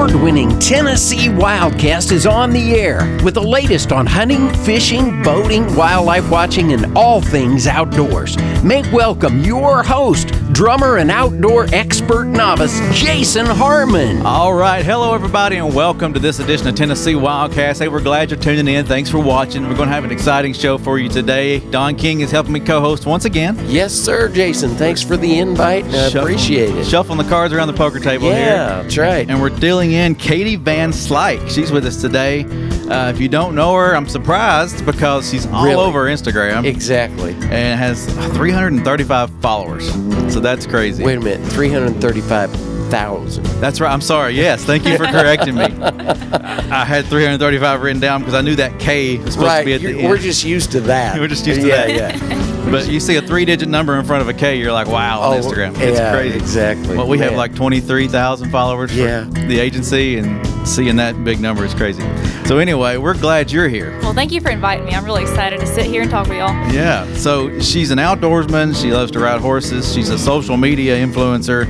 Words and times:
award 0.00 0.22
winning 0.22 0.58
Tennessee 0.58 1.28
Wildcast 1.28 2.10
is 2.10 2.24
on 2.24 2.52
the 2.52 2.72
air 2.74 3.18
with 3.22 3.34
the 3.34 3.42
latest 3.42 3.92
on 3.92 4.06
hunting, 4.06 4.48
fishing, 4.64 5.22
boating, 5.22 5.74
wildlife 5.76 6.30
watching, 6.30 6.72
and 6.72 6.96
all 6.96 7.20
things 7.20 7.66
outdoors. 7.66 8.38
Make 8.64 8.90
welcome 8.92 9.40
your 9.40 9.82
host, 9.82 10.30
drummer 10.52 10.96
and 10.98 11.10
outdoor 11.10 11.66
expert 11.72 12.24
novice, 12.26 12.80
Jason 12.92 13.46
Harmon. 13.46 14.24
All 14.26 14.52
right. 14.54 14.84
Hello, 14.84 15.14
everybody, 15.14 15.56
and 15.56 15.74
welcome 15.74 16.12
to 16.14 16.20
this 16.20 16.38
edition 16.40 16.66
of 16.68 16.74
Tennessee 16.74 17.14
Wildcast. 17.14 17.78
Hey, 17.78 17.88
we're 17.88 18.02
glad 18.02 18.30
you're 18.30 18.40
tuning 18.40 18.66
in. 18.74 18.84
Thanks 18.86 19.10
for 19.10 19.18
watching. 19.18 19.62
We're 19.68 19.76
going 19.76 19.88
to 19.88 19.94
have 19.94 20.04
an 20.04 20.10
exciting 20.10 20.52
show 20.52 20.78
for 20.78 20.98
you 20.98 21.08
today. 21.08 21.60
Don 21.70 21.94
King 21.96 22.20
is 22.20 22.30
helping 22.30 22.52
me 22.52 22.60
co 22.60 22.80
host 22.80 23.06
once 23.06 23.24
again. 23.24 23.56
Yes, 23.68 23.92
sir, 23.94 24.28
Jason. 24.28 24.70
Thanks 24.70 25.02
for 25.02 25.16
the 25.16 25.38
invite. 25.38 25.84
I 25.86 25.90
Shuffle- 26.08 26.20
appreciate 26.22 26.74
it. 26.74 26.84
Shuffling 26.86 27.18
the 27.18 27.24
cards 27.24 27.54
around 27.54 27.68
the 27.68 27.74
poker 27.74 28.00
table 28.00 28.30
here. 28.30 28.38
Yeah, 28.38 28.82
that's 28.82 28.98
right. 28.98 29.28
And 29.28 29.40
we're 29.40 29.50
dealing 29.50 29.92
in 29.92 30.14
Katie 30.14 30.56
Van 30.56 30.90
Slyke. 30.90 31.48
She's 31.50 31.70
with 31.70 31.86
us 31.86 32.00
today. 32.00 32.44
Uh, 32.90 33.10
if 33.14 33.20
you 33.20 33.28
don't 33.28 33.54
know 33.54 33.74
her, 33.74 33.94
I'm 33.94 34.08
surprised 34.08 34.84
because 34.84 35.30
she's 35.30 35.46
all 35.46 35.64
Really? 35.64 35.76
over 35.76 36.06
Instagram 36.06 36.64
Exactly. 36.64 37.32
and 37.50 37.78
has 37.78 38.06
335 38.34 39.30
followers. 39.40 39.88
So 40.32 40.40
that's 40.40 40.66
crazy. 40.66 41.04
Wait 41.04 41.16
a 41.18 41.20
minute, 41.20 41.46
335,000. 41.52 43.44
That's 43.60 43.80
right. 43.80 43.92
I'm 43.92 44.00
sorry. 44.00 44.34
Yes. 44.34 44.64
Thank 44.64 44.84
you 44.86 44.96
for 44.96 45.04
correcting 45.06 45.54
me. 45.54 45.62
I 45.82 46.84
had 46.84 47.04
335 47.06 47.80
written 47.82 48.00
down 48.00 48.20
because 48.22 48.34
I 48.34 48.40
knew 48.40 48.56
that 48.56 48.78
K 48.80 49.18
was 49.18 49.34
supposed 49.34 49.46
Right, 49.48 49.60
to 49.60 49.64
be 49.66 49.74
at 49.74 49.80
the 49.82 49.88
you're- 49.90 50.00
end. 50.00 50.08
we're 50.10 50.18
just 50.18 50.42
used 50.44 50.72
to 50.72 50.80
that. 50.80 51.18
We're 51.20 51.28
just 51.28 51.46
used 51.46 51.60
to 51.60 51.68
yeah, 51.68 51.86
that. 51.86 52.16
Yeah, 52.18 52.70
But 52.70 52.88
you 52.88 52.98
see 52.98 53.14
a 53.16 53.22
three-digit 53.22 53.68
number 53.68 53.96
in 53.98 54.04
front 54.04 54.22
of 54.22 54.28
a 54.28 54.34
K, 54.34 54.56
you're 54.58 54.72
like, 54.72 54.88
wow, 54.88 55.20
on 55.20 55.36
Oh, 55.36 55.40
Instagram. 55.40 55.78
It's 55.78 55.98
yeah, 55.98 56.12
crazy. 56.12 56.36
exactly. 56.38 56.96
Well, 56.96 57.06
we 57.06 57.18
have 57.18 57.34
like 57.34 57.54
23,000 57.54 58.50
followers 58.50 58.92
Yeah. 58.96 59.24
for 59.26 59.30
the 59.46 59.60
agency, 59.60 60.18
and 60.18 60.44
seeing 60.66 60.96
that 60.96 61.22
big 61.24 61.40
number 61.40 61.64
is 61.64 61.74
crazy. 61.74 62.02
So 62.46 62.58
anyway, 62.58 62.96
we're 62.96 63.18
glad 63.18 63.50
you're 63.50 63.68
here. 63.68 63.98
Well, 64.02 64.14
thank 64.14 64.32
you 64.32 64.40
for 64.40 64.50
inviting 64.50 64.86
me. 64.86 64.92
I'm 64.92 65.04
really 65.04 65.22
excited 65.22 65.60
to 65.60 65.66
sit 65.66 65.86
here 65.86 66.02
and 66.02 66.10
talk 66.10 66.28
with 66.28 66.38
y'all. 66.38 66.54
Yeah. 66.72 67.12
So 67.14 67.60
she's 67.60 67.90
an 67.90 67.98
outdoorsman. 67.98 68.80
She 68.80 68.92
loves 68.92 69.10
to 69.12 69.20
ride 69.20 69.40
horses. 69.40 69.92
She's 69.92 70.08
a 70.10 70.18
social 70.18 70.56
media 70.56 70.96
influencer. 70.96 71.66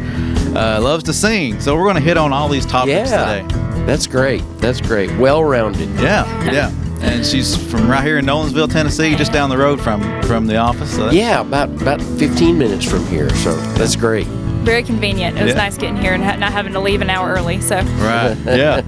Uh, 0.55 0.81
loves 0.81 1.05
to 1.05 1.13
sing. 1.13 1.61
So 1.61 1.77
we're 1.77 1.85
going 1.85 1.97
to 1.97 2.03
hit 2.03 2.17
on 2.17 2.33
all 2.33 2.49
these 2.49 2.67
topics 2.67 3.11
yeah. 3.11 3.43
today. 3.43 3.85
That's 3.87 4.07
great. 4.07 4.43
That's 4.59 4.81
great. 4.81 5.11
Well 5.19 5.45
rounded. 5.45 5.89
Yeah. 6.01 6.51
Yeah. 6.51 6.73
And 7.03 7.25
she's 7.25 7.57
from 7.71 7.89
right 7.91 8.05
here 8.05 8.19
in 8.19 8.27
Nolensville, 8.27 8.71
Tennessee, 8.71 9.15
just 9.17 9.33
down 9.33 9.49
the 9.49 9.57
road 9.57 9.81
from 9.81 10.23
from 10.23 10.47
the 10.47 10.57
office. 10.57 10.95
So 10.95 11.11
Yeah, 11.11 11.41
about 11.41 11.71
about 11.81 12.03
15 12.03 12.59
minutes 12.59 12.85
from 12.85 13.07
here. 13.07 13.31
So 13.37 13.57
that's 13.75 13.97
great. 13.97 14.27
Very 14.65 14.83
convenient. 14.83 15.37
It 15.39 15.43
was 15.45 15.53
Yeah. 15.55 15.59
nice 15.59 15.77
getting 15.79 15.97
here 15.97 16.13
and 16.13 16.23
ha- 16.23 16.37
not 16.37 16.53
having 16.53 16.73
to 16.75 16.81
leave 16.81 17.01
an 17.01 17.11
hour 17.11 17.33
early. 17.33 17.61
So 17.61 17.77
Right. 17.81 18.37
Yeah. 18.47 18.83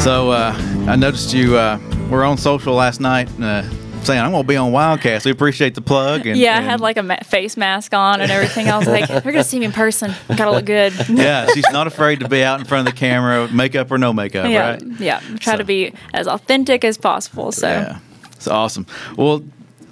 So 0.00 0.30
uh, 0.30 0.52
I 0.88 0.96
noticed 0.96 1.32
you 1.32 1.56
uh, 1.56 1.78
were 2.10 2.24
on 2.24 2.36
social 2.36 2.74
last 2.74 3.00
night 3.00 3.28
uh, 3.40 3.62
saying 4.02 4.20
I'm 4.20 4.32
gonna 4.32 4.42
be 4.44 4.56
on 4.56 4.72
Wildcast. 4.72 5.24
We 5.24 5.30
appreciate 5.30 5.74
the 5.76 5.80
plug. 5.80 6.26
And, 6.26 6.38
yeah, 6.38 6.54
I 6.54 6.56
and- 6.58 6.66
had 6.66 6.80
like 6.80 6.96
a 6.98 7.02
ma- 7.02 7.22
face 7.24 7.56
mask 7.56 7.94
on 7.94 8.20
and 8.20 8.30
everything. 8.30 8.68
I 8.68 8.76
was 8.76 8.88
like, 8.88 9.06
they're 9.08 9.20
gonna 9.32 9.44
see 9.44 9.60
me 9.60 9.66
in 9.66 9.72
person. 9.72 10.12
Gotta 10.36 10.50
look 10.50 10.64
good. 10.66 10.92
yeah, 11.08 11.46
she's 11.54 11.70
not 11.70 11.86
afraid 11.86 12.20
to 12.20 12.28
be 12.28 12.42
out 12.42 12.58
in 12.58 12.66
front 12.66 12.86
of 12.88 12.92
the 12.94 12.98
camera, 12.98 13.48
makeup 13.52 13.90
or 13.92 13.98
no 13.98 14.12
makeup, 14.12 14.50
yeah, 14.50 14.70
right? 14.72 14.82
yeah. 14.98 15.20
Try 15.38 15.54
So- 15.54 15.58
to 15.58 15.64
be 15.64 15.94
as 16.12 16.26
authentic 16.26 16.84
as 16.84 16.98
possible. 16.98 17.52
So 17.52 17.68
Yeah, 17.68 17.98
it's 18.32 18.48
awesome. 18.48 18.84
Well, 19.16 19.42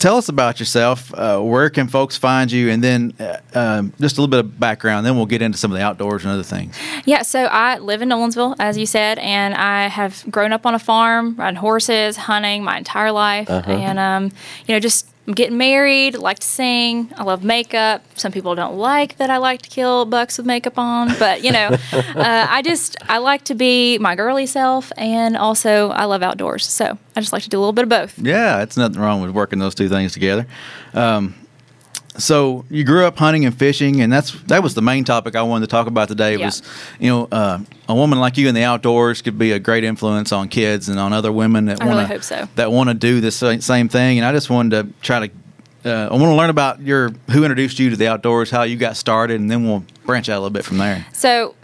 tell 0.03 0.17
us 0.17 0.29
about 0.29 0.59
yourself. 0.59 1.15
Uh, 1.15 1.39
where 1.39 1.71
can 1.71 1.87
folks 1.87 2.17
find 2.17 2.51
you? 2.51 2.71
And 2.71 2.83
then 2.83 3.15
uh, 3.21 3.39
um, 3.55 3.93
just 4.01 4.19
a 4.19 4.21
little 4.21 4.31
bit 4.31 4.41
of 4.41 4.59
background. 4.59 5.07
Then 5.07 5.17
we'll 5.17 5.27
get 5.27 5.43
into 5.43 5.57
some 5.57 5.71
of 5.71 5.79
the 5.79 5.85
outdoors 5.85 6.25
and 6.25 6.33
other 6.33 6.43
things. 6.43 6.77
Yeah, 7.05 7.23
so 7.23 7.45
I 7.45 7.79
live 7.79 8.03
in 8.03 8.09
Nolensville, 8.09 8.57
as 8.59 8.77
you 8.77 8.85
said, 8.85 9.19
and 9.21 9.55
I 9.55 9.87
have 9.87 10.25
grown 10.29 10.53
up 10.53 10.67
on 10.67 10.75
a 10.75 10.79
farm, 10.81 11.37
riding 11.37 11.57
horses, 11.57 12.17
hunting 12.17 12.65
my 12.65 12.79
entire 12.79 13.13
life, 13.13 13.49
and 13.49 13.99
um, 13.99 14.25
you 14.67 14.75
know, 14.75 14.81
just 14.81 15.07
getting 15.27 15.57
married, 15.57 16.17
like 16.17 16.41
to 16.41 16.47
sing. 16.47 17.13
I 17.17 17.23
love 17.23 17.45
makeup. 17.45 18.03
Some 18.17 18.33
people 18.33 18.55
don't 18.55 18.77
like 18.77 19.17
that 19.19 19.31
I 19.31 19.37
like 19.37 19.63
to 19.63 19.71
kill 19.71 20.05
bucks 20.05 20.37
with 20.37 20.47
makeup 20.47 20.79
on, 20.79 21.17
but 21.19 21.45
you 21.45 21.53
know, 21.53 21.69
uh, 21.93 22.47
I 22.49 22.63
just 22.63 22.97
I 23.09 23.19
like 23.19 23.45
to 23.45 23.55
be 23.55 23.99
my 23.99 24.15
girly 24.15 24.47
self, 24.47 24.93
and 24.97 25.37
also 25.37 25.91
I 25.91 26.05
love 26.05 26.23
outdoors. 26.23 26.67
So 26.67 26.99
I 27.17 27.21
just 27.21 27.33
like 27.33 27.43
to 27.45 27.49
do 27.49 27.59
a 27.59 27.61
little 27.61 27.73
bit 27.73 27.85
of 27.85 27.89
both. 27.89 28.19
Yeah, 28.19 28.63
it's 28.63 28.77
nothing 28.77 29.01
wrong 29.01 29.21
with 29.21 29.31
working 29.31 29.59
those 29.59 29.75
two 29.75 29.89
things 29.89 30.13
together. 30.13 30.47
Um, 30.95 31.35
so 32.19 32.65
you 32.71 32.85
grew 32.85 33.05
up 33.07 33.17
hunting 33.17 33.45
and 33.45 33.57
fishing, 33.57 34.01
and 34.01 34.13
that's 34.13 34.33
that 34.43 34.63
was 34.63 34.75
the 34.75 34.83
main 34.83 35.05
topic 35.05 35.35
I 35.35 35.43
wanted 35.43 35.67
to 35.67 35.71
talk 35.71 35.87
about 35.87 36.09
today. 36.09 36.37
Yeah. 36.37 36.47
Was 36.47 36.63
you 37.01 37.09
know 37.09 37.29
uh, 37.33 37.59
a 37.89 37.95
woman 37.95 38.21
like 38.21 38.37
you 38.37 38.49
in 38.49 38.55
the 38.55 38.65
outdoors 38.65 39.23
could 39.23 39.39
be 39.39 39.53
a 39.53 39.59
great 39.59 39.85
influence 39.85 40.33
on 40.33 40.49
kids 40.49 40.89
and 40.89 40.99
on 40.99 41.13
other 41.13 41.33
women 41.33 41.67
that 41.67 41.79
want 41.79 41.91
really 41.91 42.03
to 42.03 42.09
hope 42.09 42.23
so. 42.23 42.49
that 42.57 42.71
want 42.71 42.91
to 42.91 42.95
do 42.95 43.21
the 43.21 43.31
same 43.31 43.89
thing. 43.89 44.19
And 44.19 44.27
I 44.27 44.33
just 44.33 44.51
wanted 44.51 44.71
to 44.83 44.93
try 45.03 45.27
to. 45.27 45.33
Uh, 45.85 46.09
I 46.09 46.13
want 46.13 46.25
to 46.25 46.35
learn 46.35 46.51
about 46.51 46.81
your 46.81 47.11
who 47.31 47.45
introduced 47.45 47.79
you 47.79 47.91
to 47.91 47.97
the 47.97 48.07
outdoors, 48.07 48.51
how 48.51 48.63
you 48.63 48.77
got 48.77 48.97
started, 48.97 49.41
and 49.41 49.51
then 49.51 49.65
we'll 49.67 49.85
branch 50.05 50.29
out 50.29 50.37
a 50.37 50.41
little 50.41 50.51
bit 50.51 50.65
from 50.65 50.79
there. 50.79 51.07
So, 51.13 51.57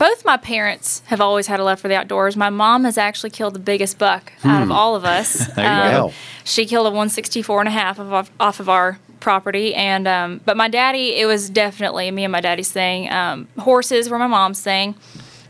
both 0.00 0.24
my 0.24 0.38
parents 0.38 1.02
have 1.06 1.20
always 1.20 1.46
had 1.46 1.60
a 1.60 1.64
love 1.64 1.78
for 1.78 1.86
the 1.86 1.94
outdoors. 1.94 2.34
My 2.34 2.48
mom 2.48 2.84
has 2.84 2.96
actually 2.96 3.28
killed 3.28 3.54
the 3.54 3.60
biggest 3.60 3.98
buck 3.98 4.32
out 4.42 4.62
of 4.62 4.70
all 4.70 4.96
of 4.96 5.04
us. 5.04 5.46
There 5.54 5.86
you 5.86 5.90
go. 5.90 6.12
She 6.42 6.64
killed 6.64 6.86
a 6.86 6.90
164 6.90 7.60
and 7.60 7.68
a 7.68 7.70
half 7.70 7.98
of, 7.98 8.10
off, 8.10 8.30
off 8.40 8.60
of 8.60 8.70
our 8.70 8.98
property. 9.20 9.74
And 9.74 10.08
um, 10.08 10.40
but 10.46 10.56
my 10.56 10.68
daddy, 10.68 11.16
it 11.16 11.26
was 11.26 11.50
definitely 11.50 12.10
me 12.10 12.24
and 12.24 12.32
my 12.32 12.40
daddy's 12.40 12.72
thing. 12.72 13.12
Um, 13.12 13.46
horses 13.58 14.08
were 14.08 14.18
my 14.18 14.26
mom's 14.26 14.62
thing. 14.62 14.94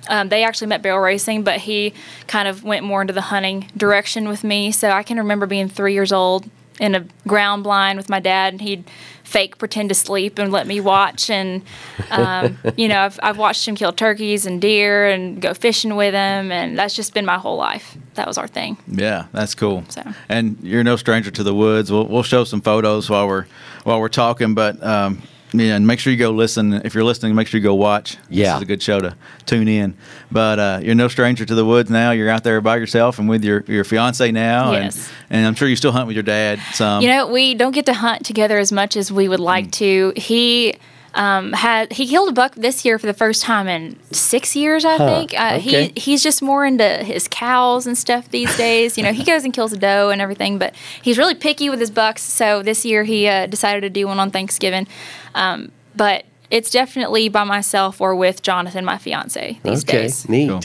Um, 0.08 0.30
they 0.30 0.42
actually 0.42 0.66
met 0.66 0.82
barrel 0.82 0.98
racing, 0.98 1.44
but 1.44 1.60
he 1.60 1.94
kind 2.26 2.48
of 2.48 2.64
went 2.64 2.84
more 2.84 3.00
into 3.00 3.12
the 3.12 3.20
hunting 3.20 3.70
direction 3.76 4.28
with 4.28 4.42
me. 4.42 4.72
So 4.72 4.90
I 4.90 5.04
can 5.04 5.18
remember 5.18 5.46
being 5.46 5.68
three 5.68 5.94
years 5.94 6.10
old 6.10 6.50
in 6.80 6.96
a 6.96 7.06
ground 7.28 7.62
blind 7.62 7.98
with 7.98 8.08
my 8.08 8.18
dad, 8.18 8.54
and 8.54 8.60
he'd 8.60 8.84
fake 9.30 9.58
pretend 9.58 9.88
to 9.88 9.94
sleep 9.94 10.38
and 10.38 10.50
let 10.50 10.66
me 10.66 10.80
watch. 10.80 11.30
And 11.30 11.62
um, 12.10 12.58
you 12.76 12.88
know, 12.88 13.00
I've, 13.00 13.20
I've 13.22 13.38
watched 13.38 13.66
him 13.66 13.76
kill 13.76 13.92
turkeys 13.92 14.44
and 14.44 14.60
deer 14.60 15.08
and 15.08 15.40
go 15.40 15.54
fishing 15.54 15.94
with 15.94 16.14
him, 16.14 16.50
and 16.50 16.76
that's 16.76 16.94
just 16.94 17.14
been 17.14 17.24
my 17.24 17.38
whole 17.38 17.56
life. 17.56 17.96
That 18.14 18.26
was 18.26 18.36
our 18.36 18.48
thing. 18.48 18.76
Yeah, 18.88 19.26
that's 19.32 19.54
cool. 19.54 19.84
So. 19.88 20.02
And 20.28 20.58
you're 20.62 20.84
no 20.84 20.96
stranger 20.96 21.30
to 21.30 21.42
the 21.42 21.54
woods. 21.54 21.92
We'll, 21.92 22.06
we'll 22.06 22.24
show 22.24 22.44
some 22.44 22.60
photos 22.60 23.08
while 23.08 23.28
we're 23.28 23.46
while 23.84 24.00
we're 24.00 24.08
talking, 24.08 24.54
but 24.54 24.82
um, 24.82 25.22
yeah, 25.52 25.74
and 25.76 25.86
make 25.86 25.98
sure 25.98 26.12
you 26.12 26.18
go 26.18 26.30
listen. 26.30 26.72
If 26.72 26.94
you're 26.94 27.04
listening, 27.04 27.34
make 27.34 27.48
sure 27.48 27.58
you 27.58 27.64
go 27.64 27.74
watch. 27.74 28.16
Yeah. 28.28 28.46
this 28.50 28.56
is 28.56 28.62
a 28.62 28.66
good 28.66 28.82
show 28.82 29.00
to 29.00 29.16
tune 29.46 29.68
in. 29.68 29.96
But 30.30 30.58
uh, 30.58 30.80
you're 30.82 30.94
no 30.94 31.08
stranger 31.08 31.44
to 31.44 31.54
the 31.54 31.64
woods 31.64 31.90
now. 31.90 32.12
You're 32.12 32.30
out 32.30 32.44
there 32.44 32.60
by 32.60 32.76
yourself 32.76 33.18
and 33.18 33.28
with 33.28 33.44
your 33.44 33.64
your 33.66 33.84
fiance 33.84 34.30
now, 34.30 34.72
Yes. 34.72 35.10
and 35.28 35.38
and 35.40 35.46
I'm 35.46 35.54
sure 35.54 35.68
you 35.68 35.76
still 35.76 35.92
hunt 35.92 36.06
with 36.06 36.14
your 36.16 36.22
dad 36.22 36.60
some. 36.74 37.02
You 37.02 37.08
know, 37.08 37.26
we 37.26 37.54
don't 37.54 37.72
get 37.72 37.86
to 37.86 37.94
hunt 37.94 38.24
together 38.24 38.58
as 38.58 38.70
much 38.72 38.96
as 38.96 39.10
we 39.10 39.28
would 39.28 39.40
like 39.40 39.70
to. 39.72 40.12
He 40.16 40.74
um, 41.14 41.52
had 41.52 41.92
he 41.92 42.06
killed 42.06 42.28
a 42.28 42.32
buck 42.32 42.54
this 42.54 42.84
year 42.84 42.98
for 42.98 43.06
the 43.06 43.14
first 43.14 43.42
time 43.42 43.66
in 43.66 43.98
six 44.12 44.54
years, 44.54 44.84
I 44.84 44.98
think. 44.98 45.34
Uh, 45.34 45.54
okay. 45.56 45.88
He 45.88 46.00
he's 46.00 46.22
just 46.22 46.42
more 46.42 46.64
into 46.64 46.88
his 47.04 47.26
cows 47.28 47.86
and 47.86 47.98
stuff 47.98 48.30
these 48.30 48.56
days. 48.56 48.96
You 48.96 49.04
know, 49.04 49.12
he 49.12 49.24
goes 49.24 49.44
and 49.44 49.52
kills 49.52 49.72
a 49.72 49.76
doe 49.76 50.10
and 50.10 50.20
everything, 50.20 50.58
but 50.58 50.74
he's 51.02 51.18
really 51.18 51.34
picky 51.34 51.68
with 51.68 51.80
his 51.80 51.90
bucks. 51.90 52.22
So 52.22 52.62
this 52.62 52.84
year 52.84 53.04
he 53.04 53.26
uh, 53.26 53.46
decided 53.46 53.80
to 53.82 53.90
do 53.90 54.06
one 54.06 54.20
on 54.20 54.30
Thanksgiving. 54.30 54.86
Um, 55.34 55.72
but 55.96 56.24
it's 56.50 56.70
definitely 56.70 57.28
by 57.28 57.44
myself 57.44 58.00
or 58.00 58.14
with 58.14 58.42
Jonathan, 58.42 58.84
my 58.84 58.98
fiance, 58.98 59.58
these 59.62 59.84
okay, 59.84 60.02
days. 60.02 60.28
neat. 60.28 60.48
Cool. 60.48 60.60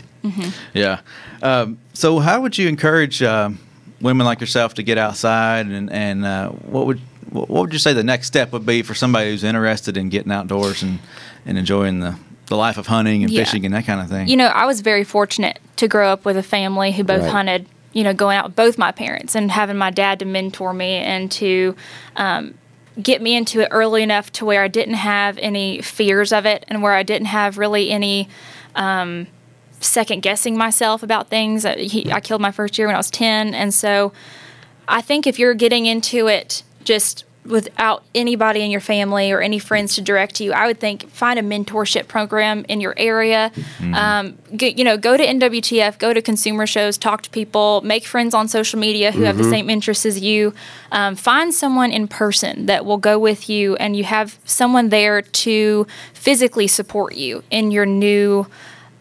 Yeah. 0.74 1.02
Um, 1.42 1.78
so, 1.94 2.20
how 2.20 2.42
would 2.42 2.58
you 2.58 2.68
encourage 2.68 3.22
um, 3.22 3.60
women 4.02 4.26
like 4.26 4.42
yourself 4.42 4.74
to 4.76 4.84
get 4.84 4.98
outside, 4.98 5.68
and 5.68 5.92
and 5.92 6.26
uh, 6.26 6.50
what 6.50 6.88
would 6.88 7.02
what 7.32 7.50
would 7.50 7.74
you 7.74 7.80
say 7.80 7.94
the 7.94 8.04
next 8.04 8.28
step 8.28 8.52
would 8.54 8.66
be 8.66 8.82
for 8.82 8.94
somebody 8.94 9.30
who's 9.32 9.44
interested 9.44 9.98
in 9.98 10.10
getting 10.10 10.32
outdoors 10.32 10.82
and 10.84 11.00
and 11.46 11.58
enjoying 11.58 12.00
the 12.00 12.16
the 12.48 12.56
life 12.56 12.78
of 12.78 12.86
hunting 12.88 13.24
and 13.24 13.32
Yeah. 13.32 13.44
fishing 13.44 13.66
and 13.66 13.74
that 13.74 13.86
kind 13.86 14.00
of 14.02 14.08
thing? 14.10 14.28
you 14.28 14.38
know, 14.38 14.48
I 14.48 14.66
was 14.66 14.82
very 14.82 15.04
fortunate 15.04 15.60
to 15.78 15.88
grow 15.88 16.10
up 16.10 16.26
with 16.26 16.38
a 16.38 16.44
family 16.44 16.92
who 16.92 17.04
both 17.04 17.24
Right. 17.24 17.32
hunted. 17.32 17.66
You 17.94 18.04
know, 18.04 18.14
going 18.14 18.36
out 18.38 18.46
with 18.48 18.56
both 18.58 18.78
my 18.78 18.92
parents 18.92 19.36
and 19.36 19.50
having 19.50 19.78
my 19.78 19.90
dad 19.90 20.20
to 20.20 20.26
mentor 20.26 20.74
me 20.74 20.96
and 20.98 21.32
to 21.32 21.76
um, 22.18 22.54
get 23.02 23.22
me 23.22 23.36
into 23.38 23.62
it 23.62 23.70
early 23.72 24.04
enough 24.04 24.32
to 24.34 24.44
where 24.46 24.62
I 24.62 24.68
didn't 24.68 24.96
have 24.96 25.38
any 25.38 25.82
fears 25.82 26.34
of 26.34 26.46
it 26.46 26.66
and 26.68 26.84
where 26.84 26.92
I 26.94 27.04
didn't 27.04 27.28
have 27.28 27.58
really 27.58 27.92
any 27.92 28.28
um, 28.76 29.28
second 29.80 30.22
guessing 30.24 30.58
myself 30.58 31.04
about 31.04 31.30
things. 31.30 31.64
Uh, 31.66 31.76
He, 31.78 32.12
I 32.12 32.20
killed 32.20 32.42
my 32.42 32.52
first 32.52 32.78
year 32.78 32.88
when 32.88 32.96
I 32.96 33.00
was 33.00 33.10
10. 33.12 33.54
And 33.54 33.74
so 33.74 34.12
I 34.90 35.00
think 35.02 35.26
if 35.26 35.40
you're 35.40 35.54
getting 35.54 35.86
into 35.86 36.28
it 36.28 36.64
just 36.86 37.26
without 37.46 38.04
anybody 38.16 38.62
in 38.62 38.72
your 38.72 38.82
family 38.82 39.32
or 39.32 39.40
any 39.40 39.60
friends 39.60 39.96
to 39.96 40.02
direct 40.02 40.40
you, 40.40 40.52
I 40.52 40.66
would 40.68 40.80
think 40.80 41.10
find 41.10 41.38
a 41.38 41.44
mentorship 41.44 42.08
program 42.08 42.66
in 42.68 42.82
your 42.82 42.94
area. 42.98 43.52
Um, 43.94 44.38
get, 44.56 44.78
you 44.78 44.84
know, 44.84 44.98
go 44.98 45.16
to 45.16 45.26
NWTF, 45.26 46.00
go 46.00 46.14
to 46.14 46.22
consumer 46.22 46.66
shows, 46.66 46.98
talk 46.98 47.22
to 47.24 47.30
people, 47.30 47.82
make 47.82 48.06
friends 48.06 48.34
on 48.34 48.48
social 48.48 48.80
media 48.80 49.12
who 49.12 49.24
have 49.24 49.38
the 49.38 49.44
same 49.44 49.70
interests 49.70 50.06
as 50.06 50.20
you. 50.20 50.54
Um, 50.92 51.16
find 51.16 51.54
someone 51.54 51.92
in 51.92 52.08
person 52.08 52.66
that 52.66 52.86
will 52.86 52.98
go 52.98 53.20
with 53.20 53.50
you, 53.50 53.76
and 53.76 53.96
you 53.96 54.04
have 54.06 54.40
someone 54.46 54.90
there 54.90 55.22
to 55.22 55.86
physically 56.14 56.68
support 56.68 57.16
you 57.16 57.44
in 57.52 57.72
your 57.72 57.86
new 57.86 58.48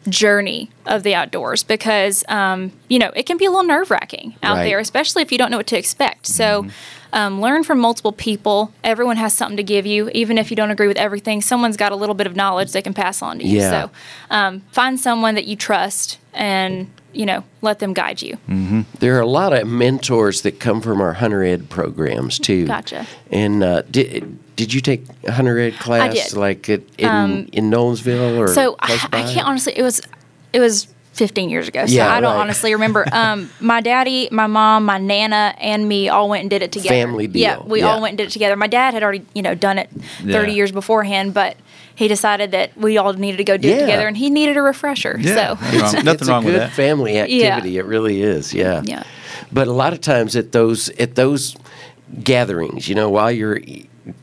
journey 0.09 0.71
of 0.87 1.03
the 1.03 1.15
outdoors 1.15 1.63
because 1.63 2.25
um, 2.29 2.73
you 2.89 2.99
know 2.99 3.11
it 3.17 3.25
can 3.25 3.37
be 3.37 3.45
a 3.45 3.51
little 3.51 3.65
nerve 3.65 3.91
wracking 3.91 4.37
out 4.43 4.57
Right. 4.57 4.65
there, 4.65 4.79
especially 4.79 5.23
if 5.23 5.33
you 5.33 5.39
don't 5.39 5.51
know 5.51 5.57
what 5.59 5.67
to 5.69 5.79
expect. 5.79 6.27
So. 6.27 6.67
Um, 7.13 7.41
learn 7.41 7.63
from 7.63 7.79
multiple 7.79 8.11
people. 8.11 8.73
Everyone 8.83 9.17
has 9.19 9.33
something 9.33 9.57
to 9.59 9.63
give 9.63 9.87
you, 9.87 10.11
even 10.15 10.37
if 10.37 10.51
you 10.51 10.57
don't 10.57 10.73
agree 10.73 10.89
with 10.89 10.97
everything. 10.97 11.43
Someone's 11.43 11.77
got 11.77 11.93
a 11.93 11.95
little 11.95 12.17
bit 12.17 12.27
of 12.27 12.35
knowledge 12.35 12.73
they 12.73 12.83
can 12.83 12.93
pass 12.93 13.23
on 13.23 13.39
to 13.39 13.47
you. 13.47 13.61
Yeah. 13.61 13.71
So, 13.71 13.91
um, 14.31 14.63
find 14.73 14.99
someone 14.99 15.37
that 15.37 15.45
you 15.45 15.55
trust, 15.55 16.19
and 16.33 16.91
you 17.13 17.25
know, 17.25 17.45
let 17.63 17.79
them 17.79 17.93
guide 17.93 18.21
you. 18.21 18.37
There 18.99 19.17
are 19.17 19.21
a 19.21 19.29
lot 19.29 19.53
of 19.53 19.69
mentors 19.69 20.43
that 20.43 20.59
come 20.59 20.81
from 20.81 21.01
our 21.01 21.13
hunter 21.13 21.45
ed 21.45 21.71
programs 21.71 22.41
too. 22.41 22.67
Gotcha. 22.67 23.07
And 23.31 23.63
uh, 23.63 23.83
did 23.83 24.37
did 24.57 24.73
you 24.73 24.81
take 24.81 25.05
a 25.25 25.33
hunter 25.33 25.59
ed 25.59 25.75
class 25.75 26.15
did. 26.15 26.35
Um, 26.35 26.41
like 26.41 26.69
at, 26.69 26.81
in 26.99 27.49
in 27.53 27.71
Nolensville 27.71 28.39
or 28.39 28.49
So 28.49 28.77
I, 28.79 28.87
close 28.87 29.05
I 29.05 29.09
by? 29.09 29.23
can't 29.33 29.47
honestly. 29.47 29.73
It 29.77 29.83
was 29.83 30.01
it 30.53 30.61
was 30.61 30.89
15 31.15 31.49
years 31.49 31.69
ago. 31.69 31.87
So 31.87 31.93
Yeah, 31.93 32.13
I 32.13 32.21
don't 32.21 32.35
right. 32.35 32.41
honestly 32.41 32.73
remember. 32.73 33.05
Um, 33.13 33.49
my 33.61 33.81
daddy, 33.81 34.29
my 34.33 34.47
mom, 34.49 34.85
my 34.85 34.99
nana, 34.99 35.55
and 35.59 35.89
me 35.89 36.09
all 36.09 36.29
went 36.29 36.41
and 36.43 36.51
did 36.51 36.63
it 36.63 36.73
together. 36.73 36.89
Family 36.95 37.27
deal, 37.29 37.41
Yeah, 37.43 37.63
we 37.63 37.81
yeah. 37.81 37.87
all 37.93 38.01
went 38.01 38.13
and 38.13 38.19
did 38.19 38.27
it 38.29 38.31
together. 38.33 38.57
My 38.57 38.67
dad 38.67 38.95
had 38.95 39.03
already 39.05 39.25
you 39.35 39.43
know 39.43 39.55
done 39.55 39.79
it 39.79 39.91
30 40.23 40.31
Yeah. 40.33 40.47
years 40.49 40.73
beforehand, 40.73 41.33
but 41.35 41.57
he 41.97 42.09
decided 42.09 42.51
that 42.51 42.77
we 42.77 42.99
all 42.99 43.13
needed 43.13 43.37
to 43.37 43.45
go 43.45 43.57
do 43.57 43.69
Yeah. 43.69 43.75
it 43.77 43.81
together, 43.83 44.09
and 44.09 44.17
he 44.17 44.29
needed 44.31 44.57
a 44.57 44.63
refresher. 44.63 45.17
Yeah. 45.21 45.35
So 45.35 45.55
Nothing 45.55 45.81
wrong, 45.81 45.95
it's 45.95 46.05
nothing 46.05 46.29
a 46.29 46.31
wrong 46.33 46.43
good 46.45 46.53
with 46.55 46.63
that. 46.63 46.73
family 46.73 47.19
activity. 47.21 47.79
It 47.79 47.85
really 47.87 48.21
is. 48.23 48.53
Yeah. 48.53 48.83
Yeah. 48.85 49.05
But 49.53 49.69
a 49.69 49.73
lot 49.73 49.93
of 49.93 50.01
times 50.01 50.35
at 50.35 50.51
those 50.51 50.89
at 50.99 51.15
those 51.15 51.55
gatherings, 52.23 52.89
you 52.89 52.95
know, 52.97 53.09
while 53.09 53.31
you're 53.31 53.61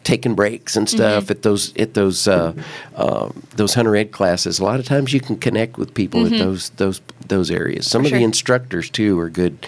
taking 0.04 0.36
breaks 0.36 0.76
and 0.76 0.88
stuff 0.90 1.24
Mm-hmm. 1.26 1.32
at 1.32 1.42
those 1.42 1.76
at 1.78 1.94
those 1.96 2.28
uh, 2.28 2.54
um 2.96 3.44
those 3.56 3.74
hunter 3.74 3.96
ed 3.96 4.12
classes, 4.12 4.60
a 4.60 4.64
lot 4.64 4.80
of 4.80 4.86
times 4.86 5.14
you 5.14 5.20
can 5.20 5.36
connect 5.38 5.78
with 5.78 5.94
people 5.94 6.26
at 6.26 6.32
those 6.32 6.70
those 6.72 7.02
those 7.28 7.50
areas. 7.52 7.88
Some 7.90 8.04
Mm-hmm. 8.04 8.10
For 8.10 8.16
of 8.16 8.20
the 8.20 8.26
instructors 8.26 8.90
too 8.90 9.20
are 9.20 9.30
good 9.30 9.66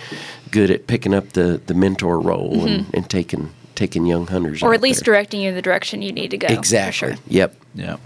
good 0.52 0.70
at 0.70 0.88
picking 0.88 1.14
up 1.14 1.34
the 1.34 1.62
the 1.66 1.74
mentor 1.74 2.20
role 2.20 2.66
and, 2.68 2.86
and 2.94 3.10
taking 3.10 3.52
taking 3.76 4.06
young 4.06 4.28
hunters 4.28 4.58
Mm-hmm. 4.60 4.68
or 4.68 4.72
out 4.74 4.76
at 4.76 4.82
least 4.82 5.00
there. 5.06 5.14
directing 5.16 5.42
you 5.42 5.50
in 5.50 5.56
the 5.56 5.62
direction 5.62 6.02
you 6.04 6.12
need 6.12 6.30
to 6.32 6.38
go. 6.38 6.48
exactly. 6.48 7.10
sure. 7.10 7.18
Yep. 7.28 7.56
Yeah. 7.76 7.98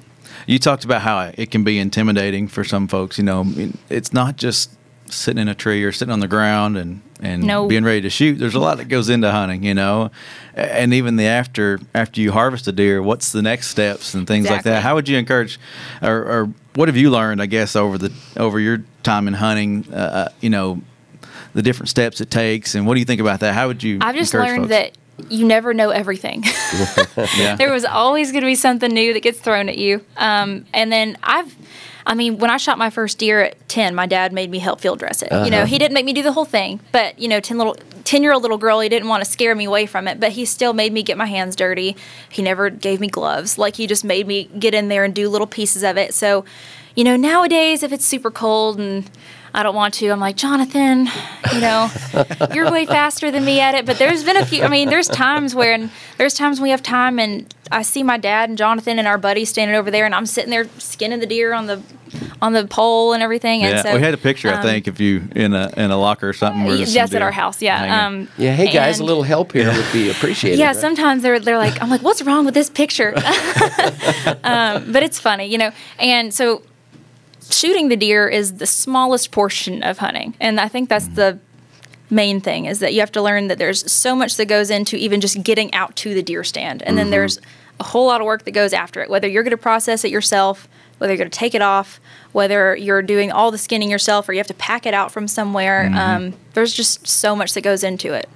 You 0.45 0.60
talked 0.60 0.86
about 0.86 1.01
how 1.01 1.31
it 1.38 1.51
can 1.51 1.65
be 1.65 1.77
intimidating 1.77 2.48
for 2.48 2.63
some 2.63 2.88
folks. 2.88 3.18
You 3.18 3.25
know, 3.25 3.44
it's 3.89 4.13
not 4.13 4.38
just 4.38 4.71
sitting 5.07 5.42
in 5.42 5.50
a 5.50 5.56
tree 5.56 5.83
or 5.83 5.92
sitting 5.92 6.12
on 6.13 6.21
the 6.21 6.27
ground 6.30 6.77
and, 6.77 7.01
and 7.21 7.43
No. 7.43 7.67
being 7.67 7.83
ready 7.83 8.01
to 8.01 8.09
shoot. 8.09 8.35
There's 8.39 8.55
a 8.55 8.59
lot 8.59 8.77
that 8.77 8.85
goes 8.89 9.09
into 9.09 9.31
hunting, 9.31 9.63
you 9.63 9.73
know, 9.73 10.11
and 10.53 10.93
even 10.93 11.15
the 11.15 11.25
after 11.25 11.79
after 11.95 12.21
you 12.21 12.31
harvest 12.31 12.67
a 12.67 12.71
deer, 12.71 13.01
what's 13.01 13.31
the 13.31 13.41
next 13.41 13.67
steps 13.67 14.13
and 14.13 14.27
things 14.27 14.49
like 14.49 14.63
that. 14.63 14.83
How 14.83 14.95
would 14.95 15.07
you 15.09 15.17
encourage, 15.17 15.59
or, 16.01 16.15
or 16.23 16.53
what 16.75 16.87
have 16.89 16.97
you 16.97 17.09
learned? 17.09 17.41
I 17.41 17.45
guess 17.47 17.75
over 17.75 17.97
the 17.97 18.11
over 18.37 18.59
your 18.59 18.83
time 19.03 19.27
in 19.27 19.33
hunting, 19.35 19.91
uh, 19.93 20.29
you 20.41 20.49
know, 20.49 20.81
the 21.53 21.61
different 21.61 21.89
steps 21.89 22.21
it 22.21 22.29
takes, 22.29 22.75
and 22.75 22.85
what 22.85 22.93
do 22.93 22.99
you 22.99 23.05
think 23.05 23.21
about 23.21 23.39
that? 23.39 23.53
How 23.53 23.67
would 23.67 23.81
you? 23.83 23.97
I've 24.01 24.15
just 24.15 24.33
encourage 24.33 24.49
learned 24.49 24.61
folks? 24.63 24.69
that 24.69 24.97
you 25.29 25.45
never 25.45 25.73
know 25.73 25.89
everything. 25.89 26.43
Yeah. 27.37 27.55
there 27.55 27.71
was 27.71 27.83
always 27.83 28.31
going 28.31 28.41
to 28.41 28.47
be 28.47 28.55
something 28.55 28.91
new 28.91 29.13
that 29.13 29.21
gets 29.21 29.39
thrown 29.39 29.69
at 29.69 29.77
you. 29.77 30.03
Um, 30.17 30.65
and 30.73 30.91
then 30.91 31.17
I've, 31.23 31.55
I 32.05 32.13
mean, 32.13 32.37
when 32.37 32.49
I 32.51 32.57
shot 32.57 32.77
my 32.77 32.89
first 32.91 33.17
deer 33.17 33.41
at 33.41 33.69
10, 33.69 33.95
my 33.95 34.05
dad 34.05 34.33
made 34.33 34.49
me 34.51 34.59
help 34.59 34.79
field 34.79 34.99
dress 34.99 35.21
it. 35.23 35.31
You 35.31 35.49
know, 35.51 35.65
he 35.65 35.77
didn't 35.79 35.93
make 35.93 36.05
me 36.05 36.13
do 36.13 36.21
the 36.23 36.31
whole 36.31 36.45
thing, 36.45 36.79
but, 36.91 37.17
you 37.19 37.27
know, 37.27 37.39
10 37.39 37.57
little, 37.57 37.75
10 38.03 38.21
year 38.23 38.33
old 38.33 38.43
little 38.43 38.57
girl, 38.57 38.79
he 38.79 38.89
didn't 38.89 39.09
want 39.09 39.23
to 39.25 39.29
scare 39.29 39.55
me 39.55 39.65
away 39.65 39.87
from 39.87 40.07
it, 40.07 40.19
but 40.19 40.31
he 40.31 40.45
still 40.45 40.73
made 40.73 40.93
me 40.93 41.01
get 41.03 41.17
my 41.17 41.25
hands 41.25 41.55
dirty. 41.55 41.95
He 42.29 42.41
never 42.41 42.69
gave 42.69 42.99
me 42.99 43.07
gloves. 43.07 43.57
Like, 43.57 43.75
he 43.75 43.87
just 43.87 44.03
made 44.03 44.27
me 44.27 44.45
get 44.59 44.73
in 44.73 44.87
there 44.89 45.03
and 45.03 45.13
do 45.13 45.27
little 45.27 45.47
pieces 45.47 45.83
of 45.83 45.97
it. 45.97 46.13
So, 46.13 46.45
you 46.95 47.03
know, 47.03 47.15
nowadays, 47.15 47.83
if 47.83 47.91
it's 47.91 48.05
super 48.05 48.31
cold 48.31 48.79
and 48.79 49.09
I 49.57 49.63
don't 49.63 49.74
want 49.74 49.95
to, 49.95 50.09
I'm 50.09 50.19
like, 50.19 50.36
Jonathan, 50.36 51.07
you 51.51 51.59
know, 51.59 51.89
you're 52.54 52.69
way 52.71 52.86
faster 52.86 53.31
than 53.31 53.44
me 53.44 53.59
at 53.59 53.74
it. 53.74 53.88
But 53.88 53.98
there's 53.98 54.24
been 54.24 54.38
a 54.38 54.45
few, 54.45 54.62
I 54.62 54.68
mean, 54.68 54.88
there's 54.88 55.07
times 55.07 55.56
when, 55.56 55.89
there's 56.19 56.36
times 56.36 56.62
we 56.62 56.69
have 56.69 56.83
time 56.83 57.18
and 57.18 57.51
I 57.71 57.81
see 57.81 58.04
my 58.04 58.19
dad 58.19 58.50
and 58.50 58.57
Jonathan 58.57 59.00
and 59.00 59.07
our 59.07 59.18
buddies 59.18 59.50
standing 59.50 59.75
over 59.75 59.89
there 59.89 60.06
and 60.06 60.13
I'm 60.13 60.27
sitting 60.27 60.51
there 60.51 60.68
skinning 60.77 61.21
the 61.21 61.25
deer 61.25 61.54
on 61.54 61.65
the, 61.65 61.81
on 62.39 62.54
the 62.54 62.68
pole 62.68 63.13
and 63.13 63.24
everything. 63.24 63.63
And 63.63 63.77
Yeah, 63.77 63.81
so 63.81 63.95
we 63.95 64.00
had 64.00 64.13
a 64.13 64.18
picture. 64.18 64.50
I 64.50 64.57
um, 64.57 64.62
think 64.62 64.88
if 64.88 65.00
you 65.00 65.27
in 65.36 65.56
a 65.56 65.74
in 65.75 65.89
a 65.89 65.98
locker 65.98 66.30
or 66.30 66.33
something. 66.33 66.63
where 66.63 66.77
there's 66.77 66.94
That's 66.94 67.15
at 67.15 67.24
our 67.24 67.31
house. 67.31 67.60
Yeah. 67.60 68.06
Um, 68.06 68.27
Yeah. 68.38 68.53
Hey 68.53 68.71
guys, 68.71 69.00
a 69.00 69.03
little 69.03 69.24
help 69.24 69.53
here 69.53 69.71
would 69.74 69.92
be 69.92 70.12
appreciated. 70.12 70.60
yeah, 70.60 70.68
right? 70.68 70.75
sometimes 70.75 71.24
they're 71.24 71.39
they're 71.39 71.57
like, 71.57 71.81
I'm 71.81 71.89
like, 71.89 72.03
what's 72.03 72.21
wrong 72.21 72.45
with 72.45 72.53
this 72.53 72.69
picture? 72.69 73.13
um, 74.44 74.92
but 74.92 75.01
it's 75.01 75.19
funny, 75.19 75.48
you 75.48 75.57
know. 75.57 75.71
And 76.00 76.31
so, 76.31 76.62
shooting 77.51 77.89
the 77.89 77.97
deer 77.97 78.27
is 78.27 78.57
the 78.57 78.65
smallest 78.65 79.31
portion 79.31 79.83
of 79.83 79.97
hunting, 79.99 80.35
and 80.39 80.59
I 80.59 80.67
think 80.67 80.89
that's 80.89 81.07
the 81.07 81.39
main 82.09 82.39
thing 82.39 82.65
is 82.65 82.79
that 82.79 82.94
you 82.94 83.01
have 83.01 83.11
to 83.11 83.21
learn 83.21 83.47
that 83.49 83.57
there's 83.57 83.91
so 83.91 84.15
much 84.15 84.38
that 84.38 84.45
goes 84.45 84.69
into 84.69 84.95
even 84.95 85.19
just 85.19 85.44
getting 85.44 85.73
out 85.73 85.95
to 85.97 86.13
the 86.13 86.23
deer 86.23 86.44
stand, 86.44 86.81
and 86.83 86.97
then 86.97 87.09
there's 87.09 87.39
a 87.79 87.83
whole 87.83 88.07
lot 88.07 88.21
of 88.21 88.25
work 88.25 88.44
that 88.45 88.51
goes 88.51 88.73
after 88.73 89.01
it. 89.01 89.09
Whether 89.09 89.27
you're 89.27 89.44
going 89.44 89.51
to 89.51 89.57
process 89.57 90.03
it 90.03 90.11
yourself, 90.11 90.67
whether 90.97 91.13
you're 91.13 91.17
going 91.17 91.29
to 91.29 91.38
take 91.38 91.53
it 91.53 91.61
off, 91.61 91.99
whether 92.31 92.75
you're 92.75 93.01
doing 93.01 93.31
all 93.31 93.51
the 93.51 93.57
skinning 93.57 93.91
yourself, 93.91 94.27
or 94.27 94.33
you 94.33 94.39
have 94.39 94.47
to 94.47 94.53
pack 94.53 94.85
it 94.85 94.93
out 94.93 95.11
from 95.11 95.27
somewhere. 95.27 95.91
Um, 95.93 96.33
there's 96.53 96.73
just 96.73 97.07
so 97.07 97.35
much 97.35 97.53
that 97.53 97.61
goes 97.61 97.83
into 97.83 98.13
it. 98.13 98.27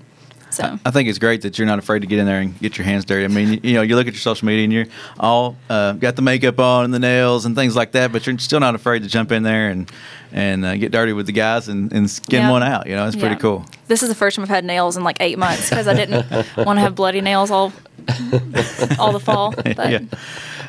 So. 0.51 0.77
I 0.85 0.91
think 0.91 1.07
it's 1.09 1.17
great 1.19 1.41
that 1.43 1.57
you're 1.57 1.65
not 1.65 1.79
afraid 1.79 1.99
to 2.01 2.07
get 2.07 2.19
in 2.19 2.25
there 2.25 2.39
and 2.41 2.57
get 2.59 2.77
your 2.77 2.85
hands 2.85 3.05
dirty. 3.05 3.23
I 3.23 3.27
mean, 3.29 3.53
you, 3.53 3.59
you 3.63 3.73
know, 3.73 3.81
you 3.81 3.95
look 3.95 4.07
at 4.07 4.13
your 4.13 4.19
social 4.19 4.45
media 4.45 4.63
and 4.65 4.73
you're 4.73 4.85
all 5.19 5.55
uh, 5.69 5.93
got 5.93 6.15
the 6.15 6.21
makeup 6.21 6.59
on 6.59 6.85
and 6.85 6.93
the 6.93 6.99
nails 6.99 7.45
and 7.45 7.55
things 7.55 7.75
like 7.75 7.93
that, 7.93 8.11
but 8.11 8.27
you're 8.27 8.37
still 8.39 8.59
not 8.59 8.75
afraid 8.75 9.03
to 9.03 9.09
jump 9.09 9.31
in 9.31 9.43
there 9.43 9.69
and 9.69 9.89
and 10.33 10.63
uh, 10.65 10.77
get 10.77 10.91
dirty 10.93 11.11
with 11.11 11.25
the 11.25 11.31
guys 11.33 11.67
and, 11.67 11.91
and 11.91 12.09
skin 12.09 12.41
Yeah. 12.43 12.51
one 12.51 12.63
out. 12.63 12.87
You 12.87 12.95
know, 12.95 13.05
it's 13.05 13.15
pretty 13.17 13.35
Yeah. 13.35 13.39
cool. 13.41 13.65
This 13.87 14.01
is 14.01 14.07
the 14.09 14.15
first 14.15 14.35
time 14.37 14.43
I've 14.43 14.49
had 14.49 14.63
nails 14.63 14.95
in 14.95 15.03
like 15.03 15.17
eight 15.19 15.37
months 15.37 15.69
because 15.69 15.87
I 15.89 15.93
didn't 15.93 16.25
want 16.57 16.77
to 16.77 16.81
have 16.81 16.95
bloody 16.95 17.19
nails 17.21 17.51
all 17.51 17.73
all 18.99 19.11
the 19.11 19.19
fall. 19.19 19.53
But 19.63 19.89
yeah. 19.91 19.99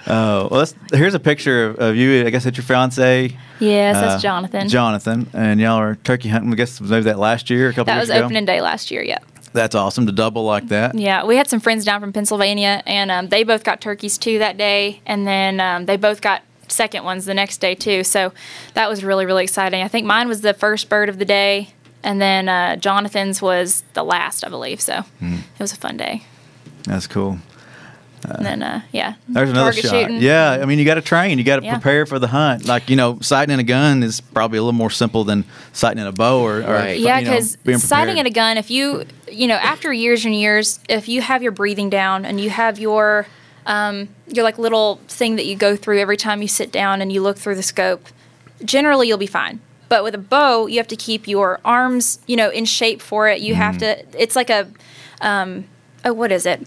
Uh, 0.04 0.48
well, 0.50 0.66
here's 0.92 1.14
a 1.14 1.20
picture 1.20 1.66
of, 1.70 1.78
of 1.78 1.96
you. 1.96 2.26
I 2.26 2.30
guess 2.30 2.42
that's 2.42 2.56
your 2.56 2.64
fiance. 2.64 3.36
yes, 3.60 3.96
uh, 3.96 4.00
that's 4.00 4.22
Jonathan. 4.22 4.68
Jonathan, 4.68 5.28
and 5.32 5.60
y'all 5.60 5.78
are 5.78 5.94
turkey 5.94 6.28
hunting. 6.28 6.50
I 6.52 6.56
guess 6.56 6.80
maybe 6.80 7.04
that 7.04 7.20
last 7.20 7.48
year, 7.50 7.68
a 7.68 7.72
couple 7.72 7.84
that 7.84 7.98
years 7.98 8.08
ago. 8.08 8.14
That 8.14 8.16
was 8.16 8.20
ago. 8.22 8.24
opening 8.26 8.44
day 8.44 8.60
last 8.60 8.90
year. 8.90 9.02
Yeah, 9.04 9.18
That's 9.52 9.74
awesome 9.74 10.06
to 10.06 10.12
double 10.12 10.44
like 10.44 10.68
that. 10.68 10.94
yeah. 10.94 11.24
We 11.24 11.36
had 11.36 11.48
some 11.48 11.60
friends 11.60 11.84
down 11.84 12.00
from 12.00 12.12
Pennsylvania, 12.12 12.82
and 12.86 13.10
um, 13.10 13.28
they 13.28 13.42
both 13.44 13.64
got 13.64 13.80
turkeys 13.80 14.16
too 14.18 14.38
that 14.38 14.56
day, 14.56 15.00
and 15.06 15.26
then 15.26 15.60
um, 15.60 15.86
they 15.86 15.96
both 15.96 16.20
got 16.22 16.42
second 16.68 17.04
ones 17.04 17.26
the 17.26 17.34
next 17.34 17.58
day 17.58 17.74
too. 17.74 18.02
So 18.02 18.32
that 18.74 18.88
was 18.88 19.04
really 19.04 19.26
really 19.26 19.44
exciting. 19.44 19.82
I 19.82 19.88
think 19.88 20.06
mine 20.06 20.26
was 20.28 20.40
the 20.40 20.54
first 20.54 20.88
bird 20.88 21.08
of 21.10 21.18
the 21.18 21.24
day, 21.26 21.68
and 22.02 22.20
then 22.20 22.48
uh, 22.48 22.76
Jonathan's 22.76 23.42
was 23.42 23.84
the 23.92 24.02
last, 24.04 24.44
I 24.44 24.48
believe. 24.48 24.80
So 24.80 25.02
Hmm. 25.18 25.34
it 25.34 25.60
was 25.60 25.72
a 25.72 25.76
fun 25.76 25.96
day. 25.98 26.22
That's 26.84 27.06
cool. 27.06 27.38
And 28.24 28.46
then 28.46 28.62
uh, 28.62 28.82
yeah, 28.92 29.14
There's 29.28 29.50
another 29.50 29.72
target 29.72 29.84
shot. 29.84 29.90
shooting. 30.02 30.22
Yeah, 30.22 30.58
I 30.62 30.64
mean, 30.64 30.78
you 30.78 30.84
got 30.84 30.94
to 30.94 31.00
train. 31.02 31.38
You 31.38 31.44
got 31.44 31.56
to 31.60 31.64
Yeah. 31.64 31.74
prepare 31.74 32.06
for 32.06 32.18
the 32.18 32.28
hunt. 32.28 32.66
Like 32.66 32.88
you 32.88 32.96
know, 32.96 33.18
sighting 33.20 33.52
in 33.52 33.58
a 33.60 33.64
gun 33.64 34.02
is 34.02 34.20
probably 34.20 34.58
a 34.58 34.62
little 34.62 34.72
more 34.72 34.90
simple 34.90 35.24
than 35.24 35.44
sighting 35.72 36.00
in 36.00 36.06
a 36.06 36.12
bow 36.12 36.40
or, 36.40 36.58
or 36.58 36.62
Right. 36.62 36.98
Yeah, 36.98 37.18
because 37.20 37.56
sighting 37.78 38.18
in 38.18 38.26
a 38.26 38.30
gun, 38.30 38.56
if 38.58 38.70
you, 38.70 39.04
you 39.30 39.46
know, 39.48 39.56
after 39.56 39.92
years 39.92 40.24
and 40.24 40.34
years, 40.34 40.78
if 40.88 41.08
you 41.08 41.20
have 41.22 41.42
your 41.42 41.52
breathing 41.52 41.90
down 41.90 42.24
and 42.24 42.40
you 42.40 42.50
have 42.50 42.78
your, 42.78 43.26
um, 43.66 44.08
your 44.28 44.44
like 44.44 44.58
little 44.58 45.00
thing 45.08 45.36
that 45.36 45.46
you 45.46 45.56
go 45.56 45.74
through 45.76 45.98
every 46.00 46.16
time 46.16 46.42
you 46.42 46.48
sit 46.48 46.70
down 46.72 47.00
and 47.02 47.12
you 47.12 47.22
look 47.22 47.36
through 47.38 47.54
the 47.56 47.62
scope, 47.62 48.06
generally 48.64 49.08
you'll 49.08 49.18
be 49.18 49.26
fine. 49.26 49.60
But 49.88 50.04
with 50.04 50.14
a 50.14 50.18
bow, 50.18 50.66
you 50.66 50.78
have 50.78 50.88
to 50.88 50.96
keep 50.96 51.28
your 51.28 51.60
arms, 51.64 52.18
you 52.26 52.34
know, 52.36 52.48
in 52.50 52.64
shape 52.64 53.02
for 53.02 53.28
it. 53.28 53.40
You 53.40 53.54
have 53.56 53.76
Mm-hmm. 53.78 54.10
to. 54.12 54.22
It's 54.22 54.34
like 54.36 54.48
a, 54.48 54.68
um, 55.20 55.64
oh, 56.04 56.12
what 56.14 56.32
is 56.32 56.46
it? 56.46 56.66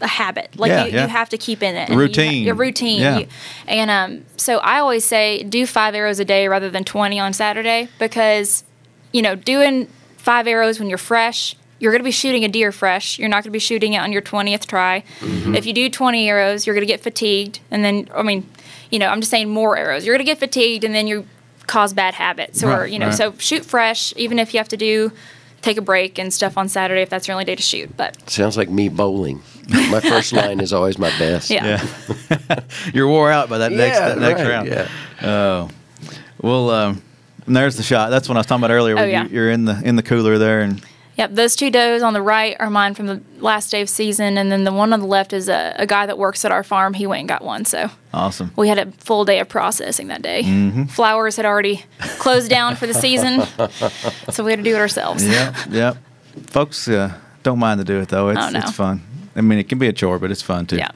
A 0.00 0.06
habit, 0.06 0.58
like 0.58 0.68
Yeah, 0.68 0.84
you, 0.84 0.92
yeah. 0.92 1.02
you 1.04 1.08
have 1.08 1.30
to 1.30 1.38
keep 1.38 1.62
in 1.62 1.74
it. 1.74 1.88
and 1.88 1.90
you 1.90 1.94
ha- 1.96 2.00
Routine. 2.00 2.54
routine. 2.56 3.00
Yeah. 3.00 3.18
You- 3.20 3.26
and 3.66 3.90
um, 3.90 4.24
so 4.36 4.58
I 4.58 4.78
always 4.80 5.04
say 5.04 5.42
do 5.42 5.66
five 5.66 5.94
arrows 5.94 6.20
a 6.20 6.24
day 6.24 6.48
rather 6.48 6.68
than 6.68 6.84
20 6.84 7.18
on 7.18 7.32
Saturday 7.32 7.88
because, 7.98 8.62
you 9.12 9.22
know, 9.22 9.34
doing 9.34 9.88
five 10.18 10.46
arrows 10.46 10.78
when 10.78 10.88
you're 10.90 10.98
fresh, 10.98 11.56
you're 11.78 11.92
going 11.92 12.00
to 12.00 12.04
be 12.04 12.10
shooting 12.10 12.44
a 12.44 12.48
deer 12.48 12.72
fresh. 12.72 13.18
You're 13.18 13.28
not 13.30 13.36
going 13.36 13.44
to 13.44 13.50
be 13.50 13.58
shooting 13.58 13.94
it 13.94 13.98
on 13.98 14.12
your 14.12 14.22
20th 14.22 14.66
try. 14.66 15.02
If 15.22 15.64
you 15.66 15.72
do 15.72 15.88
20 15.88 16.28
arrows, 16.28 16.66
you're 16.66 16.74
going 16.74 16.86
to 16.86 16.92
get 16.92 17.00
fatigued. 17.00 17.60
And 17.70 17.84
then, 17.84 18.08
I 18.14 18.22
mean, 18.22 18.46
you 18.90 18.98
know, 18.98 19.08
I'm 19.08 19.20
just 19.20 19.30
saying 19.30 19.48
more 19.48 19.76
arrows. 19.78 20.04
You're 20.04 20.14
going 20.14 20.26
to 20.26 20.30
get 20.30 20.38
fatigued 20.38 20.84
and 20.84 20.94
then 20.94 21.06
you 21.06 21.26
cause 21.66 21.92
bad 21.94 22.14
habits. 22.14 22.62
Or, 22.62 22.68
Right, 22.80 22.92
you 22.92 22.98
know, 22.98 23.06
right. 23.06 23.14
so 23.14 23.34
shoot 23.38 23.64
fresh, 23.64 24.12
even 24.16 24.38
if 24.38 24.52
you 24.54 24.58
have 24.58 24.68
to 24.68 24.76
do, 24.76 25.12
take 25.66 25.76
a 25.76 25.82
break 25.82 26.18
and 26.18 26.32
stuff 26.32 26.56
on 26.56 26.68
Saturday 26.68 27.02
if 27.02 27.10
that's 27.10 27.26
your 27.26 27.34
only 27.34 27.44
day 27.44 27.56
to 27.56 27.62
shoot. 27.62 27.94
But 27.96 28.30
Sounds 28.30 28.56
like 28.56 28.70
me 28.70 28.88
bowling. 28.88 29.42
My 29.68 30.00
first 30.00 30.32
line 30.40 30.60
is 30.60 30.72
always 30.72 30.96
my 30.98 31.10
best. 31.18 31.50
yeah. 31.50 31.84
Yeah, 32.30 32.60
you're 32.94 33.08
wore 33.08 33.30
out 33.32 33.48
by 33.48 33.58
that 33.58 33.72
next 33.72 33.98
Yeah, 33.98 34.08
that 34.10 34.18
next 34.18 34.42
right, 34.42 34.48
round. 34.50 34.68
yeah. 34.68 34.88
Oh, 35.22 35.68
well, 36.40 36.70
um, 36.70 37.02
there's 37.46 37.76
the 37.76 37.82
shot. 37.82 38.10
That's 38.10 38.28
what 38.28 38.36
I 38.36 38.40
was 38.40 38.46
talking 38.46 38.64
about 38.64 38.72
earlier. 38.72 38.96
Oh, 38.98 39.04
yeah. 39.04 39.24
you, 39.24 39.30
you're 39.30 39.50
in 39.50 39.64
the 39.64 39.80
in 39.84 39.96
the 39.96 40.02
cooler 40.02 40.38
there, 40.38 40.60
and 40.60 40.80
Yep, 41.16 41.30
those 41.32 41.56
two 41.56 41.70
does 41.70 42.02
on 42.02 42.12
the 42.12 42.20
right 42.20 42.54
are 42.60 42.68
mine 42.68 42.92
from 42.94 43.06
the 43.06 43.22
last 43.38 43.70
day 43.70 43.80
of 43.80 43.88
season, 43.88 44.36
and 44.36 44.52
then 44.52 44.64
the 44.64 44.72
one 44.72 44.92
on 44.92 45.00
the 45.00 45.06
left 45.06 45.32
is 45.32 45.48
a, 45.48 45.74
a 45.78 45.86
guy 45.86 46.04
that 46.04 46.18
works 46.18 46.44
at 46.44 46.52
our 46.52 46.62
farm. 46.62 46.92
He 46.92 47.06
went 47.06 47.20
and 47.20 47.28
got 47.28 47.42
one, 47.42 47.64
so 47.64 47.90
Awesome. 48.12 48.52
we 48.54 48.68
had 48.68 48.78
a 48.78 48.90
full 48.92 49.24
day 49.24 49.40
of 49.40 49.48
processing 49.48 50.08
that 50.08 50.20
day. 50.20 50.42
Mm-hmm. 50.42 50.84
Flowers 50.84 51.36
had 51.36 51.46
already 51.46 51.84
closed 52.18 52.50
down 52.50 52.76
for 52.76 52.86
the 52.86 52.92
season, 52.92 53.40
so 54.30 54.44
we 54.44 54.50
had 54.52 54.58
to 54.58 54.62
do 54.62 54.74
it 54.74 54.78
ourselves. 54.78 55.26
Yep. 55.26 55.54
Yep. 55.70 55.96
Folks 56.48 56.86
uh, 56.86 57.14
don't 57.42 57.58
mind 57.58 57.78
to 57.80 57.84
do 57.84 57.98
it 58.00 58.08
though. 58.10 58.28
It's 58.28 58.38
Oh, 58.40 58.50
no. 58.50 58.58
it's 58.58 58.72
fun. 58.72 59.02
I 59.34 59.40
mean, 59.40 59.58
it 59.58 59.68
can 59.70 59.78
be 59.78 59.86
a 59.88 59.92
chore, 59.94 60.18
but 60.18 60.30
it's 60.30 60.42
fun 60.42 60.66
too. 60.66 60.76
Yeah. 60.76 60.90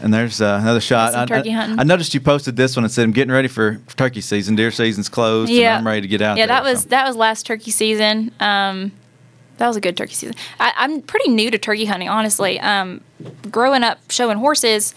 And 0.00 0.12
there's 0.14 0.40
uh, 0.42 0.58
another 0.62 0.80
shot. 0.80 1.14
I- 1.14 1.24
turkey 1.26 1.52
I, 1.54 1.82
noticed 1.82 2.12
you 2.14 2.20
posted 2.20 2.56
this 2.56 2.76
one 2.76 2.84
and 2.84 2.92
said, 2.92 3.02
"I'm 3.04 3.12
getting 3.12 3.32
ready 3.32 3.48
for 3.48 3.80
for 3.86 3.96
turkey 3.96 4.20
season. 4.20 4.54
Deer 4.54 4.70
season's 4.70 5.08
closed, 5.08 5.50
Yeah, 5.50 5.70
and 5.76 5.78
I'm 5.80 5.86
ready 5.86 6.02
to 6.02 6.08
get 6.08 6.20
out." 6.22 6.36
Yeah, 6.38 6.46
there." 6.46 6.56
that 6.56 6.62
was 6.64 6.82
So- 6.82 6.88
that 6.90 7.06
was 7.06 7.16
last 7.16 7.46
turkey 7.46 7.70
season. 7.70 8.30
Um, 8.38 8.92
that 9.60 9.68
was 9.68 9.76
a 9.76 9.80
good 9.80 9.94
turkey 9.94 10.14
season. 10.14 10.34
I, 10.58 10.72
I'm 10.74 11.02
pretty 11.02 11.30
new 11.30 11.50
to 11.50 11.58
turkey 11.58 11.84
hunting, 11.84 12.08
honestly. 12.08 12.58
Um, 12.58 13.02
growing 13.50 13.82
up 13.82 13.98
showing 14.10 14.38
horses, 14.38 14.94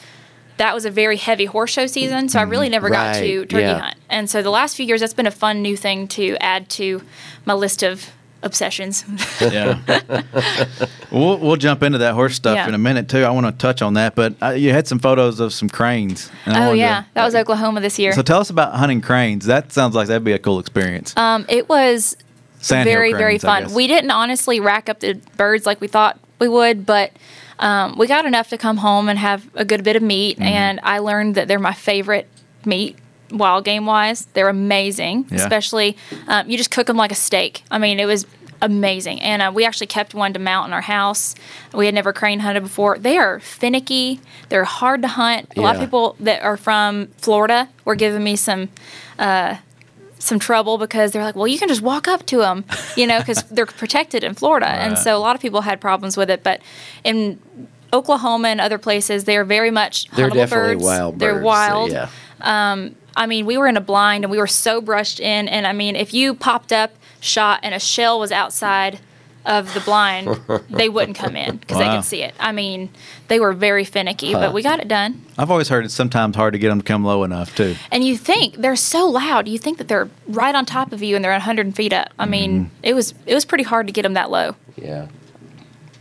that 0.56 0.74
was 0.74 0.86
a 0.86 0.90
very 0.90 1.18
heavy 1.18 1.44
horse 1.44 1.70
show 1.70 1.86
season, 1.86 2.30
so 2.30 2.40
I 2.40 2.44
really 2.44 2.70
never 2.70 2.90
got 2.90 3.16
to 3.16 3.46
turkey 3.46 3.62
yeah. 3.62 3.80
hunt. 3.80 3.96
And 4.10 4.30
so 4.30 4.42
the 4.42 4.50
last 4.50 4.78
few 4.78 4.86
years, 4.86 5.02
that's 5.02 5.14
been 5.14 5.28
a 5.28 5.32
fun 5.32 5.62
new 5.62 5.76
thing 5.76 6.08
to 6.10 6.38
add 6.40 6.70
to 6.72 7.02
my 7.46 7.54
list 7.54 7.84
of 7.84 8.10
obsessions. 8.42 9.04
yeah. 9.42 9.82
we'll, 11.12 11.40
we'll 11.40 11.58
jump 11.58 11.84
into 11.84 11.98
that 11.98 12.14
horse 12.14 12.36
stuff 12.36 12.56
Yeah. 12.56 12.70
in 12.70 12.74
a 12.74 12.78
minute 12.78 13.10
too. 13.10 13.24
I 13.24 13.32
want 13.32 13.46
to 13.48 13.52
touch 13.52 13.82
on 13.82 13.96
that, 13.96 14.16
but 14.16 14.36
uh, 14.42 14.50
you 14.52 14.72
had 14.72 14.88
some 14.88 15.00
photos 15.00 15.42
of 15.42 15.52
some 15.52 15.68
cranes. 15.70 16.32
and 16.46 16.56
oh 16.56 16.68
wanted 16.68 16.80
yeah, 16.80 17.02
to- 17.02 17.08
that 17.16 17.26
was 17.26 17.36
Oklahoma 17.36 17.82
this 17.82 18.00
year. 18.00 18.14
So 18.14 18.22
tell 18.22 18.40
us 18.40 18.50
about 18.50 18.76
hunting 18.76 19.02
cranes. 19.02 19.46
That 19.46 19.74
sounds 19.74 19.94
like 19.94 20.08
that'd 20.08 20.24
be 20.24 20.32
a 20.32 20.40
cool 20.40 20.60
experience. 20.60 21.16
Um, 21.18 21.46
it 21.50 21.68
was 21.68 22.16
Sandhill 22.64 22.94
very, 22.94 23.12
very 23.14 23.34
cranes, 23.40 23.44
I 23.46 23.64
fun. 23.66 23.74
We 23.74 23.88
didn't 23.88 24.12
honestly 24.12 24.60
rack 24.60 24.90
up 24.90 25.00
the 25.02 25.14
birds 25.38 25.66
like 25.66 25.82
we 25.82 25.88
thought 25.88 26.20
we 26.40 26.48
would, 26.48 26.86
but 26.86 27.12
um, 27.60 27.98
we 27.98 28.08
got 28.08 28.26
enough 28.26 28.50
to 28.50 28.58
come 28.58 28.78
home 28.78 29.10
and 29.10 29.20
have 29.20 29.48
a 29.56 29.64
good 29.66 29.84
bit 29.84 29.96
of 29.96 30.02
meat. 30.02 30.38
Mm-hmm. 30.38 30.44
And 30.48 30.80
I 30.84 31.00
learned 31.00 31.36
that 31.36 31.48
they're 31.48 31.60
my 31.60 31.74
favorite 31.74 32.28
meat, 32.66 32.98
wild 33.32 33.66
game 33.66 33.86
wise. 33.86 34.26
They're 34.34 34.50
amazing, 34.50 35.26
Yeah. 35.30 35.38
especially 35.38 35.98
um, 36.28 36.50
you 36.50 36.58
just 36.58 36.72
cook 36.72 36.88
them 36.88 36.98
like 36.98 37.12
a 37.12 37.16
steak. 37.16 37.64
I 37.70 37.78
mean, 37.78 38.00
it 38.00 38.06
was 38.06 38.26
amazing. 38.62 39.22
And 39.22 39.42
uh, 39.42 39.52
we 39.54 39.66
actually 39.66 39.88
kept 39.88 40.14
one 40.14 40.32
to 40.34 40.40
mount 40.40 40.68
in 40.68 40.74
our 40.74 40.82
house. 40.82 41.36
We 41.74 41.86
had 41.86 41.94
never 41.94 42.14
crane 42.14 42.40
hunted 42.40 42.62
before. 42.64 42.98
They 42.98 43.18
are 43.18 43.42
finicky. 43.42 44.22
They're 44.48 44.64
hard 44.64 45.02
to 45.02 45.10
hunt. 45.10 45.52
A 45.58 45.62
lot 45.62 45.76
of 45.76 45.82
people 45.82 46.16
that 46.22 46.42
are 46.44 46.56
from 46.56 47.08
Florida 47.18 47.68
were 47.84 47.96
giving 47.96 48.24
me 48.24 48.38
some 48.38 48.70
some 50.24 50.40
trouble 50.40 50.78
because 50.78 51.12
they're 51.12 51.24
like, 51.24 51.36
well, 51.36 51.48
you 51.48 51.60
can 51.60 51.68
just 51.68 51.82
walk 51.82 52.08
up 52.08 52.26
to 52.28 52.38
them, 52.38 52.66
you 52.96 53.06
know, 53.06 53.20
because 53.20 53.44
they're 53.44 53.66
protected 53.66 54.24
in 54.24 54.34
Florida. 54.34 54.68
And 54.68 54.98
so 54.98 55.16
a 55.18 55.20
lot 55.20 55.36
of 55.36 55.42
people 55.42 55.62
had 55.62 55.82
problems 55.82 56.16
with 56.18 56.30
it. 56.30 56.44
But 56.44 56.62
in 57.04 57.40
Oklahoma 57.92 58.48
and 58.48 58.62
other 58.62 58.78
places, 58.78 59.26
they're 59.26 59.44
very 59.46 59.72
much 59.72 60.10
They're 60.12 60.30
definitely 60.30 60.76
birds. 60.76 60.84
wild 60.84 61.14
birds. 61.16 61.20
They're 61.20 61.40
so, 61.42 61.46
wild. 61.46 61.92
yeah. 61.92 62.10
Um, 62.42 62.96
I 63.16 63.28
mean, 63.28 63.46
we 63.46 63.58
were 63.58 63.68
in 63.68 63.78
a 63.78 63.82
blind 63.82 64.24
and 64.24 64.32
we 64.32 64.38
were 64.38 64.48
so 64.48 64.82
brushed 64.82 65.20
in. 65.20 65.48
And 65.48 65.68
I 65.68 65.74
mean, 65.74 65.96
if 65.96 66.14
you 66.14 66.34
popped 66.34 66.72
up, 66.74 66.92
shot, 67.20 67.60
and 67.62 67.76
a 67.76 67.80
shell 67.80 68.20
was 68.20 68.32
outside 68.32 69.00
of 69.46 69.74
the 69.74 69.80
blind, 69.82 70.40
they 70.70 70.88
wouldn't 70.90 71.18
come 71.18 71.36
in 71.36 71.58
because 71.58 71.78
they 71.78 71.86
Wow. 71.86 71.96
could 71.98 72.06
see 72.06 72.22
it. 72.24 72.34
I 72.40 72.52
mean, 72.52 72.90
they 73.28 73.40
were 73.40 73.54
very 73.54 73.84
finicky, 73.84 74.34
but 74.34 74.54
we 74.54 74.64
got 74.64 74.80
it 74.80 74.88
done. 74.88 75.22
I've 75.38 75.52
always 75.52 75.68
heard 75.70 75.84
it's 75.86 75.94
sometimes 75.94 76.36
hard 76.36 76.54
to 76.54 76.60
get 76.60 76.70
them 76.70 76.80
to 76.80 76.86
come 76.86 77.04
low 77.04 77.24
enough 77.24 77.56
too. 77.56 77.76
And 77.92 78.04
you 78.04 78.18
think 78.18 78.56
they're 78.56 78.76
so 78.76 79.08
loud. 79.08 79.48
You 79.48 79.58
think 79.58 79.78
that 79.80 79.88
they're 79.88 80.10
right 80.28 80.56
on 80.56 80.66
top 80.66 80.92
of 80.94 81.04
you 81.04 81.16
and 81.16 81.24
they're 81.26 81.32
100 81.32 81.76
feet 81.76 81.92
up. 81.94 82.10
I 82.18 82.26
mean, 82.26 82.66
Mm-hmm. 82.66 82.76
it 82.84 82.94
was 82.94 83.14
it 83.26 83.34
was 83.34 83.46
pretty 83.46 83.64
hard 83.64 83.88
to 83.88 83.94
get 83.94 84.04
them 84.04 84.14
that 84.14 84.30
low. 84.32 84.56
Yeah. 84.76 85.08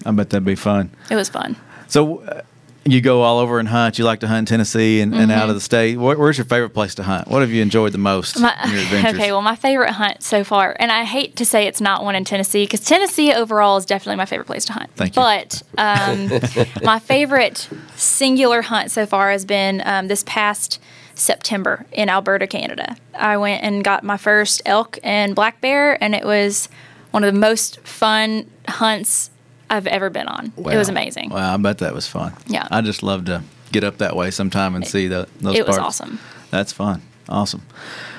I 0.04 0.10
bet 0.10 0.30
that'd 0.30 0.44
be 0.44 0.54
fun. 0.56 0.90
It 1.10 1.16
was 1.16 1.28
fun. 1.28 1.56
So 1.88 2.18
uh, 2.22 2.42
you 2.84 3.00
go 3.00 3.22
all 3.22 3.38
over 3.38 3.58
and 3.58 3.68
hunt. 3.68 3.98
You 3.98 4.04
like 4.04 4.20
to 4.20 4.28
hunt 4.28 4.40
in 4.40 4.46
Tennessee 4.46 5.00
and, 5.00 5.14
and 5.14 5.30
out 5.30 5.48
of 5.48 5.54
the 5.54 5.60
state. 5.60 5.96
Where, 5.96 6.16
where's 6.16 6.38
your 6.38 6.44
favorite 6.44 6.70
place 6.70 6.94
to 6.96 7.02
hunt? 7.02 7.28
What 7.28 7.42
have 7.42 7.50
you 7.50 7.62
enjoyed 7.62 7.92
the 7.92 7.98
most 7.98 8.40
My, 8.40 8.56
in 8.64 8.70
your 8.70 8.80
adventures? 8.82 9.14
okay, 9.14 9.32
well, 9.32 9.42
my 9.42 9.56
favorite 9.56 9.92
hunt 9.92 10.22
so 10.22 10.44
far, 10.44 10.76
and 10.78 10.90
I 10.90 11.04
hate 11.04 11.36
to 11.36 11.44
say 11.44 11.66
it's 11.66 11.80
not 11.80 12.02
one 12.04 12.14
in 12.14 12.24
Tennessee 12.24 12.64
because 12.64 12.80
Tennessee 12.80 13.32
overall 13.32 13.76
is 13.76 13.86
definitely 13.86 14.16
my 14.16 14.26
favorite 14.26 14.46
place 14.46 14.64
to 14.66 14.72
hunt. 14.72 14.90
Thank 14.96 15.16
you. 15.16 15.22
But 15.22 15.62
um, 15.78 16.30
my 16.82 16.98
favorite 16.98 17.68
singular 17.96 18.62
hunt 18.62 18.90
so 18.90 19.06
far 19.06 19.30
has 19.30 19.44
been 19.44 19.82
um, 19.84 20.08
this 20.08 20.24
past 20.26 20.80
September 21.14 21.86
in 21.92 22.08
Alberta, 22.08 22.46
Canada. 22.46 22.96
I 23.14 23.36
went 23.36 23.62
and 23.62 23.84
got 23.84 24.02
my 24.02 24.16
first 24.16 24.62
elk 24.66 24.98
and 25.02 25.34
black 25.34 25.60
bear, 25.60 26.02
and 26.02 26.14
it 26.14 26.24
was 26.24 26.68
one 27.10 27.22
of 27.22 27.32
the 27.32 27.38
most 27.38 27.80
fun 27.80 28.50
hunts 28.66 29.30
I've 29.72 29.86
ever 29.86 30.10
been 30.10 30.28
on. 30.28 30.52
It 30.58 30.76
was 30.76 30.90
amazing. 30.90 31.30
Wow, 31.30 31.54
I 31.54 31.56
bet 31.56 31.78
that 31.78 31.94
was 31.94 32.06
fun. 32.06 32.34
Yeah. 32.46 32.68
I 32.70 32.82
just 32.82 33.02
love 33.02 33.24
to 33.24 33.42
get 33.72 33.84
up 33.84 33.98
that 33.98 34.14
way 34.14 34.30
sometime 34.30 34.74
and 34.74 34.86
see 34.86 35.06
the, 35.06 35.26
those 35.40 35.56
it 35.56 35.66
was 35.66 35.78
parts. 35.78 36.00
awesome. 36.00 36.20
That's 36.50 36.72
fun. 36.72 37.00
Awesome. 37.26 37.62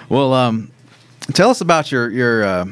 Well, 0.10 0.34
um, 0.34 0.72
tell 1.34 1.52
us 1.52 1.62
about 1.62 1.92
your 1.92 2.10
your 2.10 2.44
uh, 2.44 2.66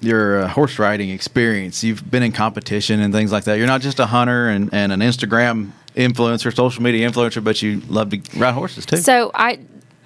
your 0.00 0.42
uh, 0.42 0.48
horse 0.48 0.80
riding 0.80 1.10
experience. 1.10 1.84
You've 1.84 2.10
been 2.10 2.24
in 2.24 2.32
competition 2.32 3.00
and 3.00 3.14
things 3.14 3.30
like 3.30 3.44
that. 3.44 3.56
You're 3.58 3.68
not 3.68 3.82
just 3.82 4.00
a 4.00 4.06
hunter 4.06 4.48
and, 4.48 4.68
and 4.74 4.90
an 4.90 4.98
Instagram 5.00 5.70
influencer, 5.94 6.52
social 6.54 6.82
media 6.82 7.08
influencer, 7.08 7.42
but 7.42 7.62
you 7.62 7.82
love 7.88 8.10
to 8.10 8.20
ride 8.36 8.54
horses 8.54 8.84
too. 8.84 8.96
So 8.96 9.30
I 9.32 9.60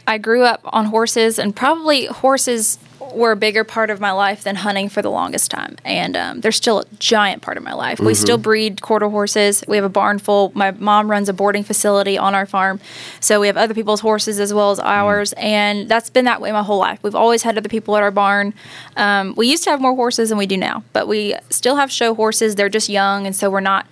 I 0.07 0.19
grew 0.19 0.43
up 0.43 0.61
on 0.65 0.85
horses, 0.85 1.39
and 1.39 1.57
probably 1.57 2.07
horses 2.07 2.79
were 3.13 3.33
a 3.33 3.37
bigger 3.37 3.65
part 3.65 3.91
of 3.91 4.01
my 4.01 4.13
life 4.13 4.43
than 4.43 4.57
hunting 4.57 4.89
for 4.89 5.03
the 5.03 5.11
longest 5.11 5.51
time. 5.51 5.77
And 5.85 6.17
um, 6.17 6.41
they're 6.41 6.53
still 6.53 6.81
a 6.81 6.85
giant 6.99 7.43
part 7.43 7.57
of 7.57 7.63
my 7.63 7.73
life. 7.73 8.01
We 8.01 8.15
still 8.15 8.39
breed 8.39 8.83
quarter 8.83 9.09
horses. 9.09 9.65
We 9.67 9.77
have 9.77 9.85
a 9.85 9.89
barn 9.89 10.19
full. 10.19 10.53
My 10.55 10.71
mom 10.73 11.11
runs 11.11 11.29
a 11.29 11.33
boarding 11.33 11.65
facility 11.65 12.19
on 12.19 12.35
our 12.35 12.47
farm, 12.47 12.81
so 13.21 13.41
we 13.41 13.47
have 13.47 13.57
other 13.57 13.75
people's 13.75 14.01
horses 14.01 14.41
as 14.41 14.53
well 14.53 14.71
as 14.71 14.79
ours. 14.79 15.33
And 15.37 15.89
that's 15.89 16.11
been 16.11 16.25
that 16.27 16.41
way 16.41 16.53
my 16.53 16.63
whole 16.63 16.79
life. 16.79 16.99
We've 17.03 17.15
always 17.15 17.43
had 17.43 17.57
other 17.57 17.69
people 17.69 17.97
at 17.97 18.03
our 18.03 18.11
barn. 18.11 18.55
Um, 18.97 19.35
we 19.37 19.49
used 19.49 19.65
to 19.65 19.71
have 19.71 19.81
more 19.81 19.95
horses 19.95 20.29
than 20.29 20.39
we 20.39 20.47
do 20.47 20.57
now, 20.57 20.85
but 20.93 21.09
we 21.09 21.35
still 21.51 21.77
have 21.77 21.91
show 21.91 22.15
horses. 22.15 22.55
They're 22.55 22.69
just 22.69 22.89
young, 22.89 23.27
and 23.27 23.35
so 23.35 23.51
we're 23.51 23.61
not 23.61 23.87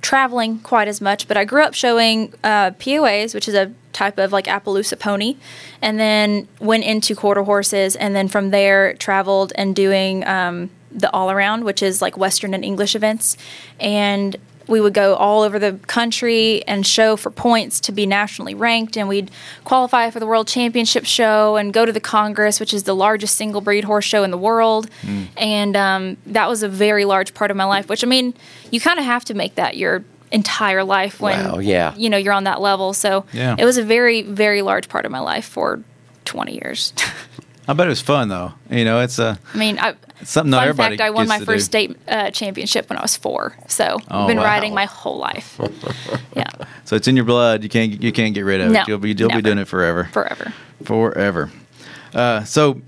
traveling 0.00 0.58
quite 0.60 0.88
as 0.88 1.00
much, 1.00 1.28
but 1.28 1.36
I 1.36 1.44
grew 1.44 1.62
up 1.62 1.74
showing 1.74 2.32
uh, 2.44 2.70
POAs, 2.72 3.34
which 3.34 3.48
is 3.48 3.54
a 3.54 3.72
type 3.98 4.16
of 4.24 4.32
like 4.32 4.46
Appaloosa 4.46 4.96
pony, 4.98 5.36
and 5.82 5.98
then 5.98 6.46
went 6.60 6.84
into 6.84 7.14
quarter 7.14 7.42
horses, 7.42 7.96
and 7.96 8.14
then 8.16 8.28
from 8.28 8.50
there 8.50 8.94
traveled 8.94 9.52
and 9.60 9.74
doing 9.74 10.26
um, 10.26 10.70
the 11.02 11.08
all 11.16 11.28
around, 11.30 11.64
which 11.64 11.82
is 11.82 12.00
like 12.00 12.16
Western 12.16 12.54
and 12.54 12.64
English 12.64 12.94
events, 12.94 13.36
and 13.80 14.36
we 14.68 14.80
would 14.82 14.92
go 14.92 15.14
all 15.14 15.40
over 15.46 15.58
the 15.58 15.72
country 15.86 16.62
and 16.66 16.86
show 16.86 17.16
for 17.16 17.30
points 17.30 17.80
to 17.80 17.92
be 17.92 18.04
nationally 18.06 18.54
ranked, 18.54 18.96
and 18.98 19.08
we'd 19.08 19.30
qualify 19.64 20.10
for 20.10 20.20
the 20.20 20.26
World 20.26 20.46
Championship 20.46 21.06
show 21.06 21.56
and 21.56 21.72
go 21.72 21.86
to 21.86 21.92
the 21.92 22.00
Congress, 22.00 22.60
which 22.60 22.74
is 22.74 22.82
the 22.82 22.94
largest 22.94 23.34
single 23.36 23.62
breed 23.62 23.84
horse 23.84 24.04
show 24.04 24.22
in 24.24 24.30
the 24.30 24.42
world. 24.48 24.90
And 25.36 25.74
um, 25.74 26.16
that 26.26 26.48
was 26.48 26.62
a 26.62 26.68
very 26.68 27.04
large 27.06 27.32
part 27.32 27.50
of 27.50 27.56
my 27.56 27.64
life, 27.64 27.88
which 27.88 28.04
I 28.04 28.06
mean, 28.06 28.34
you 28.70 28.78
kind 28.78 28.98
of 28.98 29.06
have 29.06 29.24
to 29.24 29.34
make 29.34 29.54
that 29.54 29.78
your 29.78 30.04
entire 30.30 30.84
life 30.84 31.20
when 31.20 31.44
Wow, 31.44 31.58
yeah. 31.58 31.94
you 31.96 32.10
know 32.10 32.16
you're 32.16 32.32
on 32.34 32.44
that 32.44 32.60
level. 32.60 32.92
So 32.92 33.24
Yeah. 33.32 33.56
it 33.58 33.64
was 33.64 33.78
a 33.78 33.82
very, 33.84 34.22
very 34.22 34.62
large 34.62 34.88
part 34.88 35.04
of 35.06 35.12
my 35.12 35.20
life 35.20 35.44
for 35.46 35.80
20 36.24 36.52
years. 36.54 36.92
I 37.68 37.74
bet 37.74 37.86
it 37.86 37.90
was 37.90 38.00
fun 38.00 38.28
though. 38.28 38.52
You 38.70 38.84
know, 38.86 39.00
it's 39.00 39.18
a 39.18 39.38
I 39.54 39.56
mean, 39.58 39.78
I, 39.78 39.94
It's 40.20 40.30
something 40.30 40.50
not 40.50 40.60
fun 40.60 40.68
everybody 40.68 40.96
fact, 40.96 41.06
I 41.06 41.10
won 41.10 41.24
gets 41.26 41.28
my 41.28 41.38
to 41.40 41.44
first 41.44 41.70
do. 41.70 41.78
state 41.78 41.96
uh, 42.08 42.30
championship 42.30 42.88
when 42.88 42.98
I 42.98 43.02
was 43.02 43.14
four. 43.16 43.54
So 43.68 43.98
Oh, 44.10 44.20
I've 44.22 44.28
been 44.28 44.38
wow. 44.38 44.44
riding 44.44 44.72
my 44.74 44.86
whole 44.86 45.18
life. 45.18 45.60
yeah, 46.36 46.48
so 46.84 46.96
it's 46.96 47.06
in 47.08 47.14
your 47.16 47.26
blood. 47.26 47.62
You 47.62 47.68
can't 47.68 48.02
you 48.02 48.10
can't 48.10 48.32
get 48.34 48.42
rid 48.46 48.62
of 48.62 48.72
No, 48.72 48.80
it. 48.80 48.88
You'll 48.88 48.98
be 48.98 49.12
you'll 49.12 49.28
be 49.30 49.42
doing 49.42 49.58
it 49.58 49.68
forever. 49.68 50.04
forever. 50.12 50.54
forever. 50.82 51.50
Uh, 52.14 52.42
so 52.44 52.80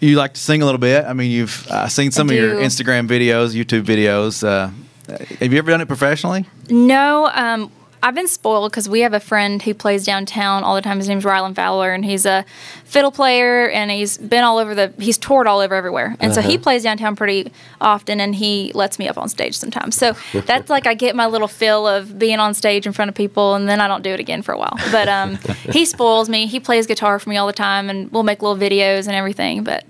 you 0.00 0.16
like 0.16 0.34
to 0.34 0.40
sing 0.40 0.62
a 0.62 0.64
little 0.64 0.80
bit. 0.80 1.04
I 1.04 1.12
mean, 1.12 1.30
you've 1.30 1.66
uh, 1.70 1.86
seen 1.88 2.10
some 2.10 2.28
of 2.28 2.34
your. 2.34 2.56
Instagram 2.56 3.06
videos, 3.06 3.54
YouTube 3.54 3.84
videos. 3.84 4.42
Uh, 4.46 4.70
have 5.08 5.52
you 5.52 5.58
ever 5.58 5.70
done 5.70 5.80
it 5.80 5.88
professionally? 5.88 6.46
No, 6.68 7.30
um, 7.32 7.70
I've 8.04 8.14
been 8.14 8.28
spoiled 8.28 8.70
because 8.70 8.86
we 8.86 9.00
have 9.00 9.14
a 9.14 9.18
friend 9.18 9.62
who 9.62 9.72
plays 9.72 10.04
downtown 10.04 10.62
all 10.62 10.74
the 10.74 10.82
time. 10.82 10.98
His 10.98 11.08
name's 11.08 11.24
Rylan 11.24 11.54
Fowler, 11.54 11.90
and 11.90 12.04
he's 12.04 12.26
a 12.26 12.44
fiddle 12.84 13.10
player, 13.10 13.70
and 13.70 13.90
he's 13.90 14.18
been 14.18 14.44
all 14.44 14.58
over 14.58 14.74
the. 14.74 14.92
He's 14.98 15.16
toured 15.16 15.46
all 15.46 15.60
over 15.60 15.74
everywhere, 15.74 16.14
and 16.20 16.34
so 16.34 16.42
he 16.42 16.58
plays 16.58 16.82
downtown 16.82 17.16
pretty 17.16 17.50
often, 17.80 18.20
and 18.20 18.34
he 18.34 18.72
lets 18.74 18.98
me 18.98 19.08
up 19.08 19.16
on 19.16 19.30
stage 19.30 19.56
sometimes. 19.56 19.96
So 19.96 20.14
that's 20.34 20.68
like 20.68 20.86
I 20.86 20.92
get 20.92 21.16
my 21.16 21.24
little 21.24 21.48
fill 21.48 21.86
of 21.86 22.18
being 22.18 22.40
on 22.40 22.52
stage 22.52 22.86
in 22.86 22.92
front 22.92 23.08
of 23.08 23.14
people, 23.14 23.54
and 23.54 23.66
then 23.66 23.80
I 23.80 23.88
don't 23.88 24.02
do 24.02 24.10
it 24.10 24.20
again 24.20 24.42
for 24.42 24.52
a 24.52 24.58
while. 24.58 24.76
But 24.92 25.08
um, 25.08 25.36
he 25.72 25.86
spoils 25.86 26.28
me. 26.28 26.46
He 26.46 26.60
plays 26.60 26.86
guitar 26.86 27.18
for 27.18 27.30
me 27.30 27.38
all 27.38 27.46
the 27.46 27.54
time, 27.54 27.88
and 27.88 28.12
we'll 28.12 28.22
make 28.22 28.42
little 28.42 28.58
videos 28.58 29.06
and 29.06 29.16
everything. 29.16 29.64
But 29.64 29.86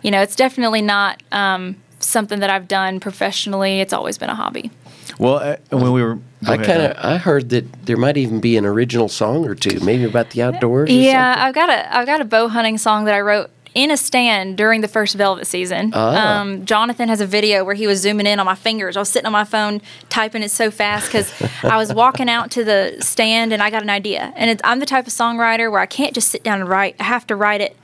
you 0.00 0.10
know, 0.10 0.22
it's 0.22 0.36
definitely 0.36 0.80
not. 0.80 1.22
Um, 1.32 1.76
Something 2.00 2.40
that 2.40 2.50
I've 2.50 2.68
done 2.68 3.00
professionally. 3.00 3.80
It's 3.80 3.92
always 3.92 4.18
been 4.18 4.30
a 4.30 4.34
hobby. 4.34 4.70
Well, 5.18 5.36
uh, 5.36 5.56
when 5.70 5.92
we 5.92 6.02
were, 6.02 6.18
I 6.46 6.56
kind 6.58 6.82
of 6.82 6.96
I 7.04 7.16
heard 7.16 7.48
that 7.50 7.86
there 7.86 7.96
might 7.96 8.16
even 8.16 8.40
be 8.40 8.56
an 8.56 8.64
original 8.64 9.08
song 9.08 9.46
or 9.46 9.54
two, 9.54 9.80
maybe 9.80 10.04
about 10.04 10.30
the 10.30 10.42
outdoors. 10.42 10.90
or 10.90 10.92
Yeah, 10.92 11.34
something. 11.34 11.48
I've 11.48 11.54
got 11.54 11.70
a 11.70 11.96
I've 11.96 12.06
got 12.06 12.20
a 12.20 12.24
bow 12.24 12.48
hunting 12.48 12.78
song 12.78 13.04
that 13.06 13.14
I 13.14 13.20
wrote 13.20 13.50
in 13.74 13.90
a 13.90 13.96
stand 13.96 14.56
during 14.56 14.80
the 14.80 14.88
first 14.88 15.14
Velvet 15.16 15.46
season. 15.46 15.92
Ah. 15.94 16.40
Um, 16.40 16.64
Jonathan 16.64 17.08
has 17.08 17.20
a 17.20 17.26
video 17.26 17.64
where 17.64 17.74
he 17.74 17.86
was 17.86 18.00
zooming 18.00 18.26
in 18.26 18.40
on 18.40 18.46
my 18.46 18.54
fingers. 18.54 18.96
I 18.96 19.00
was 19.00 19.08
sitting 19.08 19.26
on 19.26 19.32
my 19.32 19.44
phone 19.44 19.80
typing 20.08 20.42
it 20.42 20.50
so 20.50 20.70
fast 20.70 21.06
because 21.06 21.32
I 21.62 21.76
was 21.76 21.92
walking 21.92 22.28
out 22.28 22.50
to 22.52 22.64
the 22.64 22.96
stand 23.00 23.52
and 23.52 23.62
I 23.62 23.70
got 23.70 23.82
an 23.82 23.90
idea. 23.90 24.32
And 24.36 24.50
it's, 24.50 24.60
I'm 24.64 24.80
the 24.80 24.86
type 24.86 25.06
of 25.06 25.12
songwriter 25.12 25.70
where 25.70 25.80
I 25.80 25.86
can't 25.86 26.14
just 26.14 26.28
sit 26.28 26.42
down 26.42 26.60
and 26.60 26.68
write. 26.68 26.96
I 26.98 27.04
have 27.04 27.26
to 27.28 27.36
write 27.36 27.60
it 27.60 27.76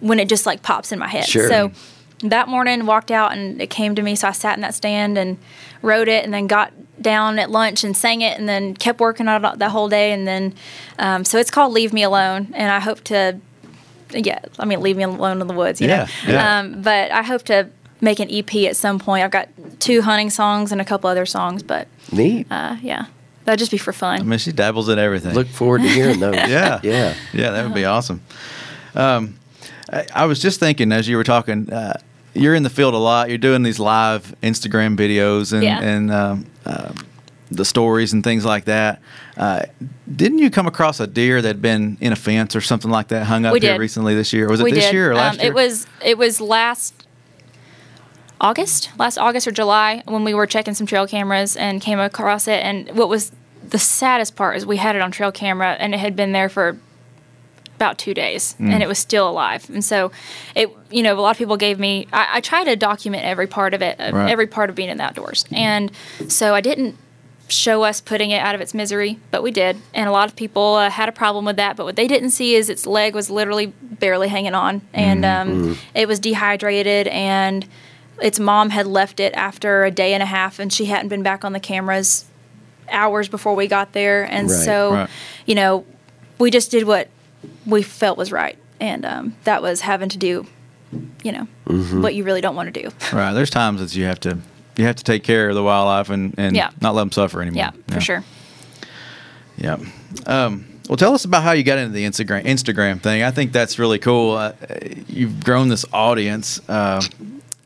when 0.00 0.18
it 0.18 0.28
just 0.28 0.46
like 0.46 0.62
pops 0.62 0.92
in 0.92 0.98
my 0.98 1.08
head. 1.08 1.26
Sure. 1.26 1.48
So 1.48 1.72
that 2.22 2.48
morning 2.48 2.86
walked 2.86 3.10
out 3.10 3.32
and 3.32 3.60
it 3.60 3.70
came 3.70 3.94
to 3.94 4.02
me. 4.02 4.14
So 4.16 4.28
I 4.28 4.32
sat 4.32 4.56
in 4.56 4.62
that 4.62 4.74
stand 4.74 5.16
and 5.18 5.38
wrote 5.82 6.08
it 6.08 6.24
and 6.24 6.34
then 6.34 6.46
got 6.46 6.72
down 7.00 7.38
at 7.38 7.50
lunch 7.50 7.84
and 7.84 7.96
sang 7.96 8.22
it 8.22 8.38
and 8.38 8.48
then 8.48 8.74
kept 8.74 8.98
working 9.00 9.28
on 9.28 9.44
it 9.44 9.58
that 9.58 9.70
whole 9.70 9.88
day. 9.88 10.10
And 10.12 10.26
then, 10.26 10.54
um, 10.98 11.24
so 11.24 11.38
it's 11.38 11.50
called 11.50 11.72
Leave 11.72 11.92
Me 11.92 12.02
Alone. 12.02 12.48
And 12.54 12.72
I 12.72 12.80
hope 12.80 13.02
to, 13.04 13.38
yeah, 14.10 14.40
I 14.58 14.64
mean, 14.64 14.80
leave 14.80 14.96
me 14.96 15.04
alone 15.04 15.40
in 15.40 15.46
the 15.46 15.54
woods, 15.54 15.80
you 15.80 15.86
Yeah, 15.88 16.08
know? 16.26 16.32
yeah. 16.32 16.58
Um, 16.58 16.82
but 16.82 17.12
I 17.12 17.22
hope 17.22 17.42
to 17.44 17.68
make 18.00 18.18
an 18.20 18.28
EP 18.30 18.52
at 18.68 18.76
some 18.76 18.98
point. 18.98 19.24
I've 19.24 19.30
got 19.30 19.48
two 19.78 20.02
hunting 20.02 20.30
songs 20.30 20.72
and 20.72 20.80
a 20.80 20.84
couple 20.84 21.08
other 21.10 21.26
songs, 21.26 21.62
but 21.62 21.86
Neat. 22.10 22.46
uh, 22.50 22.76
yeah, 22.82 23.06
that'd 23.44 23.58
just 23.60 23.70
be 23.70 23.78
for 23.78 23.92
fun. 23.92 24.20
I 24.20 24.22
mean, 24.24 24.38
she 24.40 24.50
dabbles 24.50 24.88
in 24.88 24.98
everything. 24.98 25.34
Look 25.34 25.46
forward 25.48 25.82
to 25.82 25.88
hearing 25.88 26.18
those. 26.18 26.34
yeah, 26.48 26.80
Yeah. 26.82 27.14
yeah. 27.32 27.50
That 27.50 27.64
would 27.64 27.74
be 27.74 27.84
awesome. 27.84 28.22
Um, 28.94 29.36
I, 29.92 30.06
I 30.14 30.24
was 30.26 30.40
just 30.40 30.58
thinking 30.60 30.90
as 30.92 31.06
you 31.08 31.16
were 31.16 31.24
talking. 31.24 31.72
Uh, 31.72 31.98
you're 32.38 32.54
in 32.54 32.62
the 32.62 32.70
field 32.70 32.94
a 32.94 32.98
lot. 32.98 33.28
You're 33.28 33.38
doing 33.38 33.62
these 33.62 33.78
live 33.78 34.34
Instagram 34.42 34.96
videos 34.96 35.52
and 35.52 35.62
Yeah. 35.62 35.80
and 35.80 36.10
um, 36.12 36.46
uh, 36.64 36.92
the 37.50 37.64
stories 37.64 38.12
and 38.12 38.22
things 38.22 38.44
like 38.44 38.66
that. 38.66 39.00
Uh, 39.36 39.62
didn't 40.14 40.38
you 40.38 40.50
come 40.50 40.66
across 40.66 41.00
a 41.00 41.06
deer 41.06 41.40
that 41.40 41.48
had 41.48 41.62
been 41.62 41.96
in 42.00 42.12
a 42.12 42.16
fence 42.16 42.54
or 42.54 42.60
something 42.60 42.90
like 42.90 43.08
that 43.08 43.24
hung 43.26 43.44
up 43.46 43.52
We 43.52 43.60
here 43.60 43.72
did. 43.72 43.80
recently 43.80 44.14
this 44.14 44.32
year? 44.32 44.48
Was 44.48 44.60
it 44.60 44.64
we 44.64 44.72
this 44.72 44.84
did. 44.84 44.92
year 44.94 45.10
or 45.12 45.14
last 45.14 45.34
um, 45.38 45.40
year? 45.40 45.50
It 45.52 45.54
was 45.54 45.86
it 46.04 46.18
was 46.18 46.40
last 46.40 46.94
August, 48.40 48.90
last 48.98 49.18
August 49.18 49.48
or 49.48 49.50
July 49.50 50.02
when 50.06 50.24
we 50.24 50.32
were 50.34 50.46
checking 50.46 50.74
some 50.74 50.86
trail 50.86 51.06
cameras 51.06 51.56
and 51.56 51.80
came 51.80 51.98
across 51.98 52.46
it. 52.46 52.62
And 52.64 52.90
what 52.96 53.08
was 53.08 53.32
the 53.68 53.78
saddest 53.78 54.36
part 54.36 54.56
is 54.56 54.64
we 54.64 54.76
had 54.76 54.94
it 54.94 55.02
on 55.02 55.10
trail 55.10 55.32
camera 55.32 55.72
and 55.78 55.94
it 55.94 55.98
had 55.98 56.14
been 56.14 56.32
there 56.32 56.48
for 56.48 56.78
about 57.78 57.96
two 57.96 58.12
days 58.12 58.56
Mm. 58.60 58.72
and 58.72 58.82
it 58.82 58.88
was 58.88 58.98
still 58.98 59.28
alive. 59.28 59.70
And 59.70 59.84
so 59.84 60.10
it, 60.56 60.68
you 60.90 61.02
know, 61.04 61.14
a 61.16 61.20
lot 61.22 61.30
of 61.30 61.38
people 61.38 61.56
gave 61.56 61.78
me, 61.78 62.08
I, 62.12 62.26
I 62.34 62.40
try 62.40 62.64
to 62.64 62.74
document 62.74 63.24
every 63.24 63.46
part 63.46 63.72
of 63.72 63.82
it, 63.82 63.94
uh, 64.00 64.10
Right. 64.12 64.30
every 64.30 64.48
part 64.48 64.68
of 64.68 64.74
being 64.74 64.88
in 64.90 64.96
the 64.98 65.04
outdoors. 65.04 65.44
And 65.52 65.92
so 66.26 66.56
I 66.56 66.60
didn't 66.60 66.96
show 67.46 67.84
us 67.84 68.00
putting 68.00 68.30
it 68.32 68.40
out 68.40 68.54
of 68.56 68.60
its 68.60 68.74
misery, 68.74 69.20
but 69.30 69.44
we 69.44 69.52
did. 69.52 69.76
And 69.94 70.08
a 70.08 70.12
lot 70.12 70.28
of 70.28 70.34
people 70.34 70.74
uh, 70.74 70.90
had 70.90 71.08
a 71.08 71.12
problem 71.12 71.44
with 71.44 71.54
that. 71.56 71.76
But 71.76 71.84
what 71.86 71.94
they 71.94 72.08
didn't 72.08 72.30
see 72.30 72.56
is 72.56 72.68
its 72.68 72.84
leg 72.84 73.14
was 73.14 73.30
literally 73.30 73.66
barely 73.80 74.26
hanging 74.28 74.54
on, 74.54 74.82
and 74.92 75.24
um, 75.24 75.78
it 75.94 76.08
was 76.08 76.18
dehydrated. 76.18 77.06
And 77.06 77.64
its 78.20 78.40
mom 78.40 78.70
had 78.70 78.86
left 78.88 79.20
it 79.20 79.32
after 79.34 79.84
a 79.84 79.90
day 79.92 80.12
and 80.14 80.22
a 80.22 80.26
half, 80.26 80.58
and 80.58 80.72
she 80.72 80.86
hadn't 80.86 81.08
been 81.08 81.22
back 81.22 81.44
on 81.44 81.52
the 81.52 81.60
cameras 81.60 82.24
hours 82.90 83.28
before 83.28 83.54
we 83.54 83.66
got 83.68 83.92
there. 83.92 84.24
And 84.24 84.50
Right. 84.50 84.64
so, 84.64 84.92
Right. 84.94 85.10
you 85.46 85.54
know, 85.54 85.84
we 86.38 86.50
just 86.50 86.70
did 86.70 86.84
what 86.84 87.08
we 87.66 87.82
felt 87.82 88.18
was 88.18 88.32
right, 88.32 88.58
and 88.80 89.04
um, 89.04 89.36
that 89.44 89.62
was 89.62 89.80
having 89.82 90.08
to 90.10 90.18
do, 90.18 90.46
you 91.22 91.32
know, 91.32 91.44
what 92.00 92.14
you 92.14 92.24
really 92.24 92.40
don't 92.40 92.56
want 92.56 92.72
to 92.72 92.82
do. 92.82 92.90
right. 93.16 93.32
There's 93.32 93.50
times 93.50 93.80
that 93.80 93.94
you 93.96 94.04
have 94.04 94.20
to 94.20 94.38
you 94.76 94.84
have 94.84 94.96
to 94.96 95.04
take 95.04 95.24
care 95.24 95.48
of 95.48 95.54
the 95.56 95.62
wildlife 95.62 96.08
and, 96.08 96.34
and 96.38 96.54
Yeah. 96.54 96.70
not 96.80 96.94
let 96.94 97.02
them 97.02 97.12
suffer 97.12 97.42
anymore. 97.42 97.56
Yeah, 97.58 97.70
for 97.92 98.00
sure. 98.00 98.24
Yeah. 99.56 99.78
Um, 100.26 100.66
well, 100.88 100.96
tell 100.96 101.12
us 101.14 101.24
about 101.24 101.42
how 101.42 101.50
you 101.52 101.64
got 101.64 101.78
into 101.78 101.92
the 101.92 102.04
Instagram 102.04 102.44
Instagram 102.44 103.00
thing. 103.00 103.22
I 103.22 103.30
think 103.30 103.52
that's 103.52 103.78
really 103.78 103.98
cool. 103.98 104.36
Uh, 104.36 104.52
you've 105.08 105.44
grown 105.44 105.68
this 105.68 105.84
audience, 105.92 106.60
uh, 106.68 107.02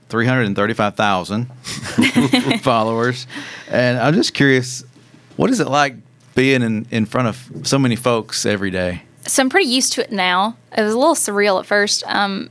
three 0.08 0.26
hundred 0.26 0.46
and 0.46 0.56
thirty-five 0.56 0.94
thousand 0.96 1.46
followers, 2.62 3.26
and 3.70 3.98
I'm 3.98 4.14
just 4.14 4.34
curious, 4.34 4.82
what 5.36 5.50
is 5.50 5.60
it 5.60 5.68
like 5.68 5.94
being 6.34 6.62
in, 6.62 6.86
in 6.90 7.04
front 7.06 7.28
of 7.28 7.66
so 7.66 7.78
many 7.78 7.94
folks 7.94 8.46
every 8.46 8.70
day? 8.70 9.02
So 9.26 9.42
I'm 9.42 9.50
pretty 9.50 9.68
used 9.68 9.92
to 9.94 10.02
it 10.02 10.12
now. 10.12 10.56
It 10.76 10.82
was 10.82 10.94
a 10.94 10.98
little 10.98 11.14
surreal 11.14 11.60
at 11.60 11.66
first. 11.66 12.02
Um, 12.06 12.50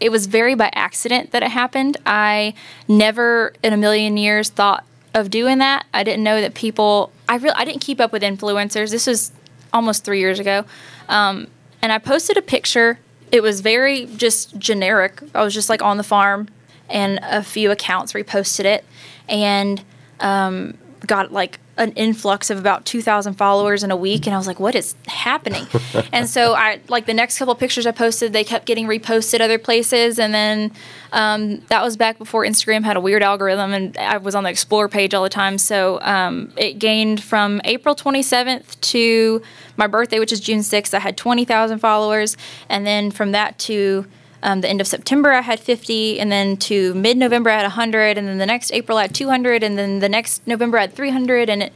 it 0.00 0.10
was 0.10 0.26
very 0.26 0.54
by 0.54 0.70
accident 0.74 1.30
that 1.30 1.42
it 1.42 1.50
happened. 1.50 1.96
I 2.04 2.54
never 2.88 3.54
in 3.62 3.72
a 3.72 3.76
million 3.76 4.16
years 4.16 4.48
thought 4.48 4.84
of 5.14 5.30
doing 5.30 5.58
that. 5.58 5.86
I 5.94 6.02
didn't 6.02 6.24
know 6.24 6.40
that 6.40 6.54
people. 6.54 7.12
I 7.28 7.36
really 7.36 7.54
I 7.54 7.64
didn't 7.64 7.80
keep 7.80 8.00
up 8.00 8.12
with 8.12 8.22
influencers. 8.22 8.90
This 8.90 9.06
was 9.06 9.32
almost 9.72 10.04
three 10.04 10.18
years 10.18 10.38
ago, 10.38 10.64
um, 11.08 11.46
and 11.80 11.92
I 11.92 11.98
posted 11.98 12.36
a 12.36 12.42
picture. 12.42 12.98
It 13.30 13.42
was 13.42 13.60
very 13.60 14.06
just 14.06 14.58
generic. 14.58 15.22
I 15.34 15.42
was 15.42 15.54
just 15.54 15.68
like 15.68 15.82
on 15.82 15.96
the 15.96 16.02
farm, 16.02 16.48
and 16.90 17.20
a 17.22 17.42
few 17.42 17.70
accounts 17.70 18.12
reposted 18.12 18.64
it, 18.64 18.84
and 19.28 19.82
um, 20.20 20.76
got 21.06 21.32
like 21.32 21.58
an 21.78 21.92
influx 21.92 22.50
of 22.50 22.58
about 22.58 22.84
2000 22.84 23.34
followers 23.34 23.82
in 23.82 23.90
a 23.90 23.96
week 23.96 24.26
and 24.26 24.34
i 24.34 24.38
was 24.38 24.46
like 24.46 24.60
what 24.60 24.74
is 24.74 24.94
happening? 25.06 25.66
And 26.12 26.28
so 26.28 26.54
i 26.54 26.80
like 26.88 27.06
the 27.06 27.14
next 27.14 27.38
couple 27.38 27.54
pictures 27.54 27.86
i 27.86 27.92
posted 27.92 28.32
they 28.32 28.44
kept 28.44 28.66
getting 28.66 28.86
reposted 28.86 29.40
other 29.40 29.58
places 29.58 30.18
and 30.18 30.34
then 30.34 30.72
um, 31.12 31.58
that 31.68 31.82
was 31.82 31.96
back 31.96 32.18
before 32.18 32.44
instagram 32.44 32.84
had 32.84 32.96
a 32.96 33.00
weird 33.00 33.22
algorithm 33.22 33.72
and 33.72 33.96
i 33.96 34.18
was 34.18 34.34
on 34.34 34.44
the 34.44 34.50
explore 34.50 34.88
page 34.88 35.14
all 35.14 35.22
the 35.22 35.28
time. 35.28 35.58
So 35.58 36.00
um, 36.02 36.52
it 36.56 36.78
gained 36.78 37.22
from 37.22 37.60
april 37.64 37.94
27th 37.94 38.78
to 38.80 39.42
my 39.76 39.86
birthday 39.86 40.18
which 40.18 40.32
is 40.32 40.40
june 40.40 40.60
6th 40.60 40.92
i 40.92 40.98
had 40.98 41.16
20000 41.16 41.78
followers 41.78 42.36
and 42.68 42.86
then 42.86 43.10
from 43.10 43.32
that 43.32 43.58
to 43.60 44.06
um, 44.42 44.60
the 44.60 44.68
end 44.68 44.80
of 44.80 44.86
September, 44.86 45.30
I 45.32 45.40
had 45.40 45.60
50, 45.60 46.18
and 46.20 46.30
then 46.32 46.56
to 46.58 46.94
mid 46.94 47.16
November, 47.16 47.50
I 47.50 47.54
had 47.56 47.62
100, 47.62 48.18
and 48.18 48.26
then 48.26 48.38
the 48.38 48.46
next 48.46 48.72
April, 48.72 48.98
I 48.98 49.02
had 49.02 49.14
200, 49.14 49.62
and 49.62 49.78
then 49.78 50.00
the 50.00 50.08
next 50.08 50.46
November, 50.46 50.78
I 50.78 50.82
had 50.82 50.94
300, 50.94 51.48
and 51.50 51.62
it 51.64 51.72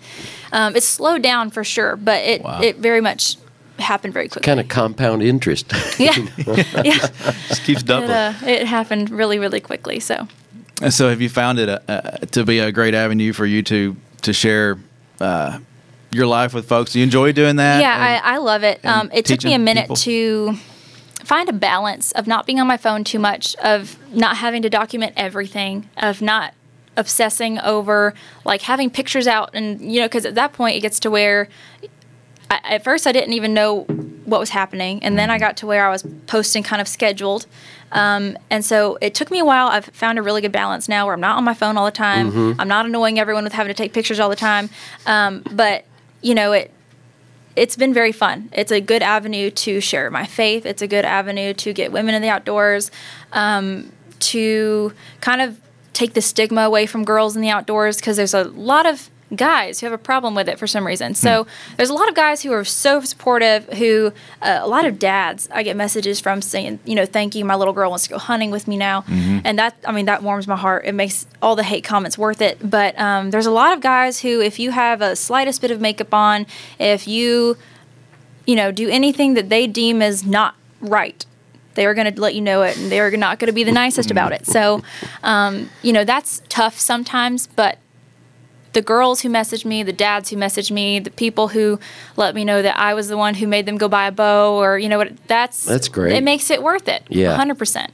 um, 0.52 0.74
it 0.76 0.82
slowed 0.82 1.22
down 1.22 1.50
for 1.50 1.62
sure, 1.64 1.96
but 1.96 2.22
it 2.24 2.42
Wow. 2.42 2.60
it 2.62 2.76
very 2.78 3.00
much 3.00 3.36
happened 3.78 4.14
very 4.14 4.28
quickly. 4.28 4.46
Kind 4.46 4.58
of 4.60 4.68
compound 4.68 5.22
interest. 5.22 5.72
yeah, 5.98 6.14
yeah. 6.82 6.98
Just 7.48 7.62
keeps 7.64 7.82
It, 7.82 7.86
doubling. 7.86 8.10
uh, 8.10 8.34
it 8.46 8.66
happened 8.66 9.10
really, 9.10 9.38
really 9.38 9.60
quickly. 9.60 10.00
So 10.00 10.26
And 10.82 10.92
so, 10.94 11.08
have 11.10 11.20
you 11.20 11.28
found 11.28 11.58
it 11.58 11.68
a, 11.68 11.82
a, 12.22 12.26
to 12.26 12.44
be 12.44 12.58
a 12.58 12.72
great 12.72 12.94
avenue 12.94 13.32
for 13.32 13.44
you 13.46 13.62
to 13.64 13.96
to 14.22 14.32
share 14.32 14.78
uh, 15.20 15.58
your 16.10 16.26
life 16.26 16.54
with 16.54 16.66
folks? 16.66 16.92
Do 16.92 16.98
you 17.00 17.04
enjoy 17.04 17.32
doing 17.32 17.56
that? 17.56 17.80
yeah, 17.80 17.94
And- 17.94 18.24
I, 18.26 18.34
I 18.34 18.36
love 18.38 18.62
it. 18.64 18.84
Um, 18.84 19.10
it 19.12 19.24
took 19.26 19.44
me 19.44 19.52
a 19.54 19.58
minute 19.58 19.82
people? 19.84 19.96
to 19.96 20.54
find 21.26 21.48
a 21.48 21.52
balance 21.52 22.12
of 22.12 22.28
not 22.28 22.46
being 22.46 22.60
on 22.60 22.68
my 22.68 22.76
phone 22.76 23.02
too 23.02 23.18
much, 23.18 23.56
of 23.56 23.98
not 24.14 24.36
having 24.36 24.62
to 24.62 24.70
document 24.70 25.12
everything, 25.16 25.90
of 25.96 26.22
not 26.22 26.54
obsessing 26.96 27.58
over 27.58 28.14
like 28.44 28.62
having 28.62 28.88
pictures 28.88 29.26
out, 29.26 29.50
and 29.52 29.92
you 29.92 30.00
know, 30.00 30.06
because 30.06 30.24
at 30.24 30.36
that 30.36 30.52
point 30.52 30.76
it 30.76 30.80
gets 30.80 31.00
to 31.00 31.10
where. 31.10 31.48
I, 32.48 32.60
at 32.62 32.84
first, 32.84 33.08
I 33.08 33.12
didn't 33.12 33.32
even 33.32 33.54
know 33.54 33.80
what 34.24 34.38
was 34.38 34.50
happening, 34.50 35.02
and 35.02 35.18
then 35.18 35.28
I 35.28 35.38
got 35.40 35.56
to 35.56 35.66
where 35.66 35.84
I 35.84 35.90
was 35.90 36.04
posting 36.28 36.62
kind 36.62 36.80
of 36.80 36.86
scheduled, 36.86 37.46
um, 37.90 38.38
and 38.48 38.64
so 38.64 38.96
it 39.00 39.16
took 39.16 39.32
me 39.32 39.40
a 39.40 39.44
while. 39.44 39.66
I've 39.66 39.86
found 39.86 40.20
a 40.20 40.22
really 40.22 40.42
good 40.42 40.52
balance 40.52 40.88
now, 40.88 41.06
where 41.06 41.14
I'm 41.14 41.20
not 41.20 41.38
on 41.38 41.42
my 41.42 41.54
phone 41.54 41.76
all 41.76 41.86
the 41.86 41.90
time. 41.90 42.54
I'm 42.60 42.68
not 42.68 42.86
annoying 42.86 43.18
everyone 43.18 43.42
with 43.42 43.52
having 43.52 43.70
to 43.70 43.74
take 43.74 43.92
pictures 43.92 44.20
all 44.20 44.28
the 44.28 44.36
time, 44.36 44.70
um, 45.06 45.42
but 45.50 45.86
you 46.22 46.36
know 46.36 46.52
it 46.52 46.70
it's 47.56 47.76
been 47.76 47.94
very 47.94 48.12
fun. 48.12 48.50
It's 48.52 48.70
a 48.70 48.80
good 48.80 49.02
avenue 49.02 49.50
to 49.50 49.80
share 49.80 50.10
my 50.10 50.26
faith. 50.26 50.66
It's 50.66 50.82
a 50.82 50.86
good 50.86 51.04
avenue 51.04 51.54
to 51.54 51.72
get 51.72 51.90
women 51.90 52.14
in 52.14 52.22
the 52.22 52.28
outdoors, 52.28 52.90
um, 53.32 53.90
to 54.18 54.92
kind 55.20 55.40
of 55.40 55.58
take 55.92 56.12
the 56.12 56.20
stigma 56.20 56.62
away 56.62 56.84
from 56.84 57.04
girls 57.04 57.34
in 57.34 57.42
the 57.42 57.48
outdoors 57.48 57.96
because 57.96 58.18
there's 58.18 58.34
a 58.34 58.44
lot 58.44 58.84
of 58.84 59.10
guys 59.34 59.80
who 59.80 59.86
have 59.86 59.92
a 59.92 60.02
problem 60.02 60.34
with 60.34 60.48
it 60.48 60.58
for 60.58 60.66
some 60.66 60.86
reason. 60.86 61.14
So 61.14 61.46
there's 61.76 61.90
a 61.90 61.94
lot 61.94 62.08
of 62.08 62.14
guys 62.14 62.42
who 62.42 62.52
are 62.52 62.64
so 62.64 63.00
supportive. 63.00 63.64
Who 63.74 64.12
uh, 64.40 64.60
a 64.62 64.68
lot 64.68 64.84
of 64.84 64.98
dads 64.98 65.48
I 65.52 65.62
get 65.62 65.76
messages 65.76 66.20
from 66.20 66.42
saying, 66.42 66.78
you 66.84 66.94
know, 66.94 67.06
thank 67.06 67.34
you, 67.34 67.44
my 67.44 67.56
little 67.56 67.74
girl 67.74 67.90
wants 67.90 68.04
to 68.04 68.10
go 68.10 68.18
hunting 68.18 68.50
with 68.50 68.68
me 68.68 68.76
now, 68.76 69.04
and 69.44 69.58
that 69.58 69.76
I 69.84 69.92
mean 69.92 70.06
that 70.06 70.22
warms 70.22 70.46
my 70.46 70.56
heart. 70.56 70.84
It 70.84 70.92
makes 70.92 71.26
all 71.42 71.56
the 71.56 71.64
hate 71.64 71.84
comments 71.84 72.16
worth 72.16 72.40
it. 72.40 72.58
But 72.68 72.98
um, 72.98 73.30
there's 73.30 73.46
a 73.46 73.50
lot 73.50 73.72
of 73.72 73.80
guys 73.80 74.20
who, 74.20 74.40
if 74.40 74.58
you 74.58 74.70
have 74.70 75.00
a 75.02 75.16
slightest 75.16 75.60
bit 75.60 75.70
of 75.70 75.80
makeup 75.80 76.14
on, 76.14 76.46
if 76.78 77.08
you 77.08 77.56
you 78.46 78.54
know, 78.54 78.70
do 78.70 78.88
anything 78.88 79.34
that 79.34 79.48
they 79.48 79.66
deem 79.66 80.00
as 80.00 80.24
not 80.24 80.54
right. 80.80 81.26
They 81.74 81.84
are 81.84 81.94
going 81.94 82.12
to 82.14 82.20
let 82.20 82.34
you 82.34 82.40
know 82.40 82.62
it, 82.62 82.78
and 82.78 82.90
they 82.90 83.00
are 83.00 83.10
not 83.16 83.38
going 83.38 83.48
to 83.48 83.52
be 83.52 83.64
the 83.64 83.72
nicest 83.72 84.10
about 84.10 84.32
it. 84.32 84.46
So, 84.46 84.82
um, 85.22 85.68
you 85.82 85.92
know, 85.92 86.04
that's 86.04 86.40
tough 86.48 86.78
sometimes. 86.78 87.48
But 87.48 87.78
the 88.76 88.82
girls 88.82 89.22
who 89.22 89.30
messaged 89.30 89.64
me, 89.64 89.82
the 89.82 89.92
dads 89.92 90.28
who 90.28 90.36
messaged 90.36 90.70
me, 90.70 90.98
the 91.00 91.10
people 91.10 91.48
who 91.48 91.80
let 92.16 92.34
me 92.34 92.44
know 92.44 92.60
that 92.60 92.78
I 92.78 92.92
was 92.92 93.08
the 93.08 93.16
one 93.16 93.32
who 93.32 93.46
made 93.46 93.64
them 93.64 93.78
go 93.78 93.88
buy 93.88 94.06
a 94.06 94.12
bow, 94.12 94.52
or 94.60 94.78
you 94.78 94.90
know 94.90 94.98
what, 94.98 95.12
that's 95.26 95.64
That's 95.64 95.88
great. 95.88 96.12
It 96.12 96.22
makes 96.22 96.50
it 96.50 96.62
worth 96.62 96.86
it. 96.86 97.02
Yeah. 97.08 97.34
hundred 97.34 97.56
percent. 97.58 97.90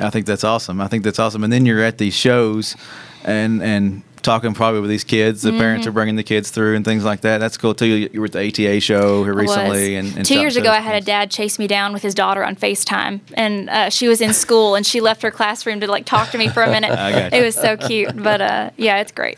I 0.00 0.08
think 0.08 0.24
that's 0.24 0.44
awesome. 0.44 0.80
I 0.80 0.86
think 0.88 1.04
that's 1.04 1.18
awesome. 1.18 1.44
And 1.44 1.52
then 1.52 1.66
you're 1.66 1.82
at 1.84 1.98
these 1.98 2.14
shows, 2.14 2.74
and 3.22 3.62
and 3.62 4.02
talking 4.22 4.54
probably 4.54 4.80
with 4.80 4.90
these 4.90 5.04
kids. 5.04 5.42
The 5.42 5.52
parents 5.52 5.82
Mm-hmm. 5.82 5.88
are 5.90 5.92
bringing 5.92 6.16
the 6.16 6.22
kids 6.24 6.50
through 6.50 6.74
and 6.76 6.84
things 6.84 7.04
like 7.04 7.20
that. 7.20 7.38
That's 7.38 7.56
cool 7.58 7.74
too. 7.74 7.86
You 7.86 8.10
you 8.14 8.20
were 8.20 8.26
at 8.26 8.32
the 8.32 8.46
ATA 8.48 8.80
show 8.80 9.24
here 9.24 9.32
I 9.34 9.42
was. 9.42 9.48
recently, 9.56 9.96
and, 9.96 10.16
and 10.16 10.24
two 10.24 10.38
years 10.40 10.56
ago, 10.56 10.70
I 10.70 10.80
had 10.80 11.00
a 11.02 11.04
dad 11.04 11.30
chase 11.30 11.58
me 11.58 11.66
down 11.66 11.92
with 11.92 12.02
his 12.02 12.14
daughter 12.14 12.42
on 12.44 12.56
Facetime, 12.56 13.20
and 13.34 13.68
uh, 13.68 13.90
she 13.90 14.08
was 14.08 14.20
in 14.22 14.32
school, 14.32 14.74
and 14.74 14.86
she 14.86 15.00
left 15.02 15.20
her 15.22 15.30
classroom 15.30 15.80
to 15.80 15.86
like 15.86 16.06
talk 16.06 16.30
to 16.30 16.38
me 16.38 16.48
for 16.48 16.62
a 16.62 16.70
minute. 16.70 16.90
I 16.98 17.10
got 17.12 17.32
you. 17.32 17.38
It 17.40 17.44
was 17.44 17.54
so 17.54 17.76
cute, 17.76 18.16
but 18.22 18.40
uh, 18.40 18.70
yeah, 18.78 19.00
it's 19.02 19.12
great. 19.12 19.36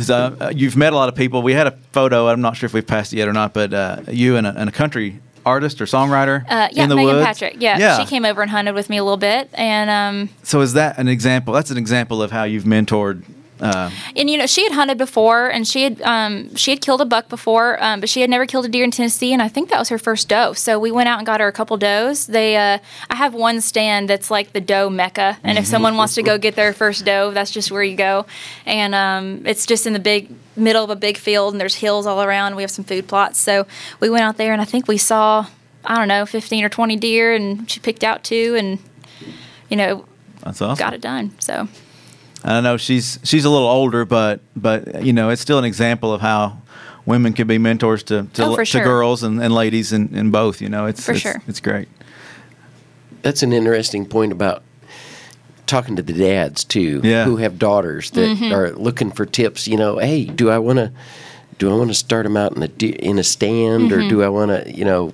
So, 0.00 0.36
uh, 0.40 0.52
you've 0.54 0.76
met 0.76 0.92
a 0.92 0.96
lot 0.96 1.08
of 1.08 1.14
people. 1.14 1.42
We 1.42 1.52
had 1.52 1.66
a 1.66 1.72
photo. 1.92 2.28
I'm 2.28 2.40
not 2.40 2.56
sure 2.56 2.66
if 2.66 2.74
we've 2.74 2.86
passed 2.86 3.12
it 3.12 3.16
yet 3.18 3.28
or 3.28 3.32
not, 3.32 3.52
but 3.54 3.72
uh, 3.72 4.00
you 4.10 4.36
and 4.36 4.46
a, 4.46 4.54
and 4.56 4.68
a 4.68 4.72
country 4.72 5.20
artist 5.46 5.80
or 5.80 5.84
songwriter 5.84 6.42
Uh, 6.48 6.68
yeah, 6.72 6.84
in 6.84 6.88
the 6.88 6.96
Meghan 6.96 7.04
woods. 7.04 7.26
Patrick. 7.26 7.56
Yeah, 7.60 7.78
yeah. 7.78 7.98
she 7.98 8.06
came 8.06 8.24
over 8.24 8.40
and 8.42 8.50
hunted 8.50 8.74
with 8.74 8.88
me 8.90 8.96
a 8.96 9.04
little 9.04 9.18
bit, 9.18 9.50
and 9.52 9.90
um, 9.90 10.30
So 10.42 10.60
is 10.62 10.72
that 10.72 10.98
an 10.98 11.06
example? 11.08 11.52
That's 11.54 11.70
an 11.70 11.76
example 11.78 12.22
of 12.22 12.30
how 12.30 12.44
you've 12.44 12.64
mentored. 12.64 13.22
Uh, 13.64 13.90
and 14.14 14.28
you 14.28 14.36
know 14.36 14.44
she 14.46 14.62
had 14.62 14.72
hunted 14.72 14.98
before, 14.98 15.48
and 15.48 15.66
she 15.66 15.84
had 15.84 16.02
um, 16.02 16.54
she 16.54 16.70
had 16.70 16.82
killed 16.82 17.00
a 17.00 17.06
buck 17.06 17.30
before, 17.30 17.82
um, 17.82 17.98
but 17.98 18.10
she 18.10 18.20
had 18.20 18.28
never 18.28 18.44
killed 18.44 18.66
a 18.66 18.68
deer 18.68 18.84
in 18.84 18.90
Tennessee, 18.90 19.32
and 19.32 19.40
I 19.40 19.48
think 19.48 19.70
that 19.70 19.78
was 19.78 19.88
her 19.88 19.96
first 19.96 20.28
doe. 20.28 20.52
So 20.52 20.78
we 20.78 20.90
went 20.90 21.08
out 21.08 21.18
and 21.18 21.26
got 21.26 21.40
her 21.40 21.48
a 21.48 21.52
couple 21.52 21.78
does. 21.78 22.26
They, 22.26 22.58
uh, 22.58 22.78
I 23.08 23.14
have 23.14 23.32
one 23.32 23.62
stand 23.62 24.10
that's 24.10 24.30
like 24.30 24.52
the 24.52 24.60
doe 24.60 24.90
mecca, 24.90 25.38
and 25.42 25.56
if 25.56 25.64
someone 25.66 25.96
wants 25.96 26.14
to 26.16 26.22
go 26.22 26.36
get 26.36 26.56
their 26.56 26.74
first 26.74 27.06
doe, 27.06 27.30
that's 27.30 27.50
just 27.50 27.70
where 27.70 27.82
you 27.82 27.96
go, 27.96 28.26
and 28.66 28.94
um, 28.94 29.46
it's 29.46 29.64
just 29.64 29.86
in 29.86 29.94
the 29.94 29.98
big 29.98 30.30
middle 30.56 30.84
of 30.84 30.90
a 30.90 30.96
big 30.96 31.16
field, 31.16 31.54
and 31.54 31.60
there's 31.60 31.76
hills 31.76 32.04
all 32.04 32.22
around. 32.22 32.56
We 32.56 32.62
have 32.62 32.70
some 32.70 32.84
food 32.84 33.08
plots, 33.08 33.40
so 33.40 33.66
we 33.98 34.10
went 34.10 34.24
out 34.24 34.36
there, 34.36 34.52
and 34.52 34.60
I 34.60 34.66
think 34.66 34.88
we 34.88 34.98
saw 34.98 35.46
I 35.86 35.96
don't 35.96 36.08
know, 36.08 36.26
15 36.26 36.64
or 36.64 36.68
20 36.68 36.96
deer, 36.96 37.34
and 37.34 37.70
she 37.70 37.80
picked 37.80 38.04
out 38.04 38.24
two, 38.24 38.56
and 38.58 38.78
you 39.70 39.76
know 39.78 40.04
that's 40.40 40.60
awesome. 40.60 40.78
got 40.78 40.92
it 40.92 41.00
done. 41.00 41.32
So. 41.38 41.66
I 42.44 42.60
know 42.60 42.76
she's 42.76 43.18
she's 43.24 43.44
a 43.44 43.50
little 43.50 43.68
older, 43.68 44.04
but 44.04 44.40
but 44.54 45.02
you 45.04 45.12
know 45.12 45.30
it's 45.30 45.40
still 45.42 45.58
an 45.58 45.64
example 45.64 46.12
of 46.12 46.20
how 46.20 46.58
women 47.06 47.32
can 47.32 47.46
be 47.46 47.58
mentors 47.58 48.02
to 48.04 48.24
to, 48.34 48.44
Oh, 48.44 48.50
for 48.54 48.60
to 48.60 48.64
sure. 48.66 48.84
girls 48.84 49.22
and, 49.22 49.42
and 49.42 49.54
ladies 49.54 49.92
and, 49.92 50.10
and 50.12 50.30
both. 50.30 50.60
You 50.60 50.68
know, 50.68 50.86
it's 50.86 51.04
For 51.04 51.12
it's, 51.12 51.20
sure. 51.22 51.42
it's 51.48 51.60
great. 51.60 51.88
That's 53.22 53.42
an 53.42 53.52
interesting 53.52 54.04
point 54.06 54.32
about 54.32 54.62
talking 55.66 55.96
to 55.96 56.02
the 56.02 56.12
dads 56.12 56.62
too, 56.64 57.00
Yeah. 57.02 57.24
who 57.24 57.36
have 57.36 57.58
daughters 57.58 58.10
that 58.10 58.28
Mm-hmm. 58.36 58.52
are 58.52 58.72
looking 58.72 59.10
for 59.10 59.24
tips. 59.24 59.66
You 59.66 59.78
know, 59.78 59.98
hey, 59.98 60.24
do 60.26 60.50
I 60.50 60.58
want 60.58 60.78
to 60.78 60.92
do 61.58 61.70
I 61.70 61.74
want 61.74 61.90
to 61.90 61.94
start 61.94 62.24
them 62.24 62.36
out 62.36 62.56
in 62.56 62.62
a 62.62 62.66
in 62.86 63.18
a 63.18 63.24
stand, 63.24 63.92
or 63.92 63.98
Mm-hmm. 63.98 64.08
do 64.08 64.22
I 64.22 64.28
want 64.28 64.50
to, 64.50 64.72
you 64.76 64.84
know, 64.84 65.12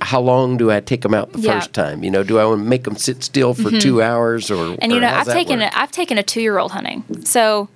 how 0.00 0.20
long 0.20 0.56
do 0.56 0.70
I 0.70 0.80
take 0.80 1.02
them 1.02 1.12
out 1.14 1.32
the 1.32 1.38
Yeah. 1.40 1.50
Mm-hmm. 1.50 1.58
first 1.60 1.72
time? 1.72 2.04
You 2.04 2.10
know, 2.10 2.22
do 2.22 2.38
I 2.38 2.44
want 2.44 2.60
to 2.60 2.64
make 2.68 2.84
them 2.84 2.96
sit 2.96 3.22
still 3.24 3.52
for 3.54 3.70
two 3.78 4.00
hours, 4.02 4.50
or 4.50 4.76
And 4.80 4.92
you 4.92 4.98
or 4.98 5.00
know, 5.02 5.08
I've 5.08 5.26
taken 5.26 5.58
work? 5.60 5.72
a, 5.72 5.78
I've 5.80 5.90
taken 5.92 6.18
a 6.18 6.22
two 6.22 6.40
year 6.40 6.58
old 6.58 6.72
hunting, 6.72 7.04
so 7.24 7.68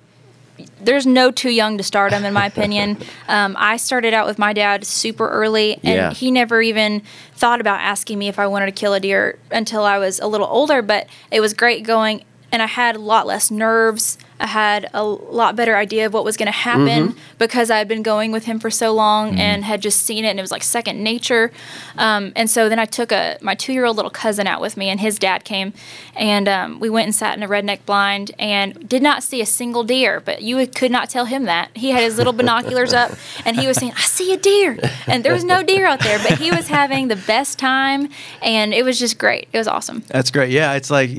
there's 0.79 1.07
no 1.07 1.31
too 1.31 1.49
young 1.49 1.77
to 1.77 1.83
start 1.83 2.11
them, 2.11 2.23
in 2.23 2.33
my 2.33 2.45
opinion. 2.45 2.97
Um, 3.27 3.55
I 3.57 3.77
started 3.77 4.13
out 4.13 4.27
with 4.27 4.37
my 4.37 4.51
dad 4.53 4.85
super 4.85 5.27
early, 5.29 5.75
and 5.75 5.83
Yeah. 5.83 6.13
he 6.13 6.31
never 6.31 6.61
even 6.61 7.01
thought 7.35 7.61
about 7.61 7.79
asking 7.79 8.19
me 8.19 8.27
if 8.27 8.37
I 8.37 8.45
wanted 8.47 8.65
to 8.67 8.71
kill 8.73 8.93
a 8.93 8.99
deer 8.99 9.39
until 9.51 9.83
I 9.85 9.97
was 9.97 10.19
a 10.19 10.27
little 10.27 10.47
older. 10.47 10.81
But 10.81 11.07
it 11.31 11.39
was 11.39 11.53
great 11.53 11.83
going, 11.83 12.23
and 12.51 12.61
I 12.61 12.67
had 12.67 12.95
a 12.97 12.99
lot 12.99 13.25
less 13.25 13.49
nerves. 13.49 14.17
I 14.41 14.47
had 14.47 14.89
a 14.93 15.03
lot 15.03 15.55
better 15.55 15.75
idea 15.77 16.05
of 16.07 16.13
what 16.13 16.23
was 16.25 16.35
going 16.37 16.47
to 16.47 16.51
happen 16.51 16.81
Mm-hmm. 16.81 17.19
because 17.37 17.69
I 17.69 17.77
had 17.77 17.87
been 17.87 18.03
going 18.03 18.31
with 18.31 18.45
him 18.45 18.59
for 18.59 18.69
so 18.71 18.91
long 18.93 19.39
and 19.39 19.63
had 19.63 19.81
just 19.81 20.01
seen 20.01 20.25
it, 20.25 20.29
and 20.29 20.39
it 20.39 20.41
was 20.41 20.51
like 20.51 20.63
second 20.63 21.03
nature. 21.03 21.51
Um, 21.97 22.33
and 22.35 22.49
so 22.49 22.67
then 22.69 22.79
I 22.79 22.85
took 22.85 23.11
a 23.11 23.37
my 23.41 23.55
two 23.55 23.71
year 23.73 23.85
old 23.85 23.95
little 23.97 24.11
cousin 24.11 24.47
out 24.47 24.61
with 24.61 24.77
me, 24.77 24.89
and 24.89 24.99
his 24.99 25.19
dad 25.19 25.43
came, 25.43 25.73
and 26.15 26.47
um, 26.47 26.79
we 26.79 26.89
went 26.89 27.05
and 27.05 27.15
sat 27.15 27.37
in 27.37 27.43
a 27.43 27.47
redneck 27.47 27.85
blind 27.85 28.31
and 28.39 28.87
did 28.89 29.01
not 29.03 29.23
see 29.23 29.41
a 29.41 29.45
single 29.45 29.83
deer. 29.83 30.19
But 30.19 30.41
you 30.41 30.65
could 30.67 30.91
not 30.91 31.09
tell 31.09 31.25
him 31.25 31.43
that 31.45 31.69
he 31.75 31.91
had 31.91 32.01
his 32.03 32.17
little 32.17 32.33
binoculars 32.33 32.93
up, 32.93 33.11
and 33.45 33.59
he 33.59 33.67
was 33.67 33.77
saying, 33.77 33.93
"I 33.95 34.01
see 34.01 34.33
a 34.33 34.37
deer," 34.37 34.77
and 35.07 35.23
there 35.23 35.33
was 35.33 35.43
no 35.43 35.61
deer 35.63 35.85
out 35.85 35.99
there, 35.99 36.19
but 36.19 36.39
he 36.39 36.51
was 36.51 36.67
having 36.67 37.07
the 37.09 37.15
best 37.15 37.59
time, 37.59 38.09
and 38.41 38.73
it 38.73 38.83
was 38.83 38.97
just 38.99 39.17
great. 39.17 39.47
It 39.53 39.57
was 39.57 39.67
awesome. 39.67 40.03
That's 40.07 40.31
great. 40.31 40.49
Yeah, 40.51 40.73
it's 40.73 40.89
like 40.89 41.09